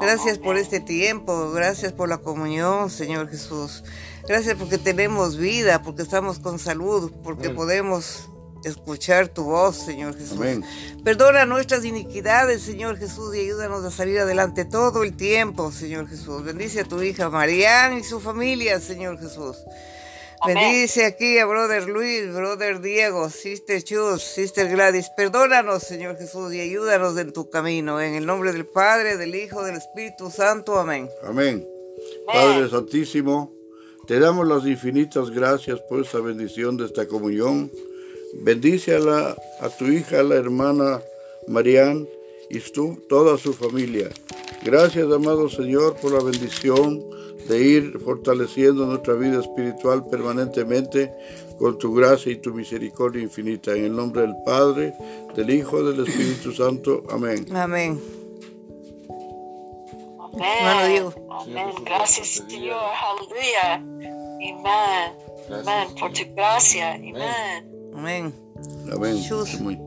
Gracias 0.00 0.38
por 0.38 0.56
este 0.56 0.80
tiempo, 0.80 1.50
gracias 1.50 1.92
por 1.92 2.08
la 2.08 2.18
comunión, 2.18 2.90
Señor 2.90 3.28
Jesús. 3.28 3.82
Gracias 4.28 4.56
porque 4.56 4.78
tenemos 4.78 5.36
vida, 5.36 5.82
porque 5.82 6.02
estamos 6.02 6.38
con 6.38 6.58
salud, 6.58 7.12
porque 7.24 7.50
podemos 7.50 8.28
escuchar 8.68 9.28
tu 9.28 9.44
voz, 9.44 9.76
Señor 9.76 10.16
Jesús. 10.16 10.38
Amén. 10.38 10.64
Perdona 11.04 11.46
nuestras 11.46 11.84
iniquidades, 11.84 12.62
Señor 12.62 12.98
Jesús, 12.98 13.34
y 13.34 13.40
ayúdanos 13.40 13.84
a 13.84 13.90
salir 13.90 14.18
adelante 14.18 14.64
todo 14.64 15.02
el 15.02 15.16
tiempo, 15.16 15.72
Señor 15.72 16.08
Jesús. 16.08 16.44
Bendice 16.44 16.80
a 16.80 16.84
tu 16.84 17.02
hija 17.02 17.30
Marianne 17.30 18.00
y 18.00 18.04
su 18.04 18.20
familia, 18.20 18.80
Señor 18.80 19.18
Jesús. 19.18 19.56
Amén. 20.40 20.56
Bendice 20.56 21.04
aquí 21.04 21.38
a 21.38 21.46
Brother 21.46 21.88
Luis, 21.88 22.32
Brother 22.32 22.80
Diego, 22.80 23.28
Sister 23.28 23.82
Chus, 23.82 24.22
Sister 24.22 24.68
Gladys. 24.68 25.10
Perdónanos, 25.16 25.82
Señor 25.82 26.16
Jesús, 26.16 26.52
y 26.54 26.60
ayúdanos 26.60 27.18
en 27.18 27.32
tu 27.32 27.50
camino. 27.50 28.00
En 28.00 28.14
el 28.14 28.24
nombre 28.24 28.52
del 28.52 28.66
Padre, 28.66 29.16
del 29.16 29.34
Hijo, 29.34 29.64
del 29.64 29.76
Espíritu 29.76 30.30
Santo. 30.30 30.78
Amén. 30.78 31.08
Amén. 31.24 31.66
Padre 32.26 32.68
Santísimo, 32.68 33.52
te 34.06 34.18
damos 34.18 34.46
las 34.46 34.64
infinitas 34.66 35.30
gracias 35.30 35.80
por 35.88 36.00
esta 36.00 36.20
bendición 36.20 36.76
de 36.76 36.86
esta 36.86 37.06
comunión. 37.06 37.70
Bendice 38.34 38.94
a, 38.94 38.98
la, 38.98 39.36
a 39.60 39.68
tu 39.70 39.86
hija, 39.86 40.22
la 40.22 40.36
hermana 40.36 41.00
Marianne 41.46 42.06
y 42.50 42.60
tú, 42.60 43.02
toda 43.08 43.38
su 43.38 43.52
familia. 43.52 44.08
Gracias, 44.62 45.10
amado 45.12 45.48
Señor, 45.48 45.96
por 45.96 46.12
la 46.12 46.22
bendición 46.22 47.04
de 47.48 47.60
ir 47.60 47.98
fortaleciendo 48.00 48.86
nuestra 48.86 49.14
vida 49.14 49.40
espiritual 49.40 50.04
permanentemente 50.06 51.12
con 51.58 51.78
tu 51.78 51.94
gracia 51.94 52.32
y 52.32 52.36
tu 52.36 52.52
misericordia 52.52 53.22
infinita. 53.22 53.72
En 53.72 53.86
el 53.86 53.96
nombre 53.96 54.22
del 54.22 54.34
Padre, 54.44 54.94
del 55.34 55.50
Hijo, 55.50 55.82
del 55.82 56.06
Espíritu 56.06 56.52
Santo. 56.52 57.02
Amén. 57.10 57.46
Amén. 57.54 58.00
Amén. 60.34 61.12
Amén. 61.30 61.70
Gracias. 61.84 62.44
Señor. 62.48 62.76
Aleluya. 62.76 63.74
Amén. 63.74 64.56
Amén. 65.50 65.94
Por 65.98 66.12
tu 66.12 66.34
gracia. 66.34 66.94
Amén. 66.94 67.77
Amén. 67.98 68.32
Amén. 68.92 69.16
Muy- 69.60 69.78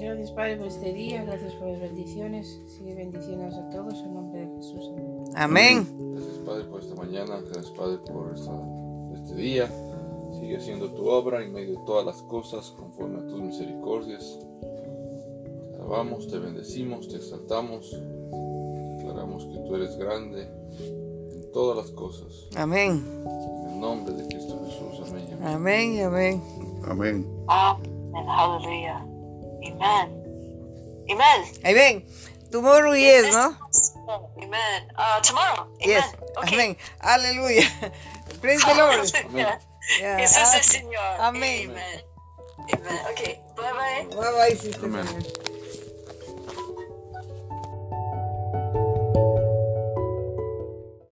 Gracias 0.00 0.32
Padre 0.32 0.56
por 0.56 0.66
este 0.66 0.92
día, 0.92 1.22
gracias 1.24 1.52
por 1.54 1.68
las 1.68 1.80
bendiciones. 1.80 2.60
Sigue 2.66 2.94
bendiciéndonos 2.94 3.54
a 3.54 3.70
todos 3.70 3.94
en 4.02 4.14
nombre 4.14 4.40
de 4.40 4.56
Jesús. 4.56 4.90
Amén. 5.36 5.86
Amén. 5.86 6.12
Gracias, 6.14 6.38
Padre, 6.44 6.64
por 6.64 6.80
esta 6.80 6.94
mañana. 6.96 7.40
Gracias, 7.40 7.70
Padre, 7.70 7.98
por 8.12 8.32
esta- 8.34 8.68
este 9.14 9.34
día. 9.36 9.70
Sigue 10.40 10.56
haciendo 10.56 10.90
tu 10.92 11.06
obra 11.06 11.44
en 11.44 11.52
medio 11.52 11.78
de 11.78 11.84
todas 11.86 12.04
las 12.04 12.20
cosas 12.22 12.70
conforme 12.76 13.20
a 13.20 13.26
tus 13.28 13.40
misericordias. 13.40 14.40
Te 14.60 15.76
alabamos, 15.76 16.26
te 16.26 16.38
bendecimos, 16.38 17.06
te 17.08 17.16
exaltamos. 17.16 17.92
Declaramos 18.96 19.44
que 19.46 19.58
tú 19.58 19.76
eres 19.76 19.96
grande 19.98 20.48
en 21.30 21.52
todas 21.52 21.76
las 21.76 21.90
cosas. 21.92 22.48
Amén. 22.56 23.04
En 23.66 23.70
el 23.74 23.80
nombre 23.80 24.14
de 24.14 24.26
Cristo 24.26 24.58
Jesús. 24.66 25.08
Amén. 25.10 25.26
amén. 25.42 26.00
Amén. 26.00 26.04
Amén. 26.06 26.71
Amén. 26.88 27.26
Amén. 27.48 28.28
Aleluya. 28.28 28.96
Amén. 29.66 30.08
Amén. 31.10 31.40
Amén. 31.64 32.06
Tomorrow 32.50 32.94
yes, 32.94 33.32
¿no? 33.32 33.56
Amen. 34.36 34.82
Uh, 34.96 35.20
tomorrow. 35.22 35.66
Amen. 35.80 35.88
Yes. 35.88 36.04
Okay. 36.36 36.54
Amén. 36.54 36.76
Aleluya. 37.00 37.64
Praise 38.40 38.62
the 38.64 38.74
Lord. 38.74 39.08
Hallelujah. 39.08 39.58
Yeah. 39.98 40.18
Jesús 40.18 40.54
es 40.54 40.66
Señor. 40.66 41.16
Amén. 41.18 41.70
Amen. 41.70 42.02
Amen. 42.74 43.00
Okay. 43.12 43.40
Bye 43.56 43.72
bye. 43.72 44.16
Bye 44.16 44.32
bye, 44.32 44.56
sister. 44.56 44.84
Amén. 44.84 45.51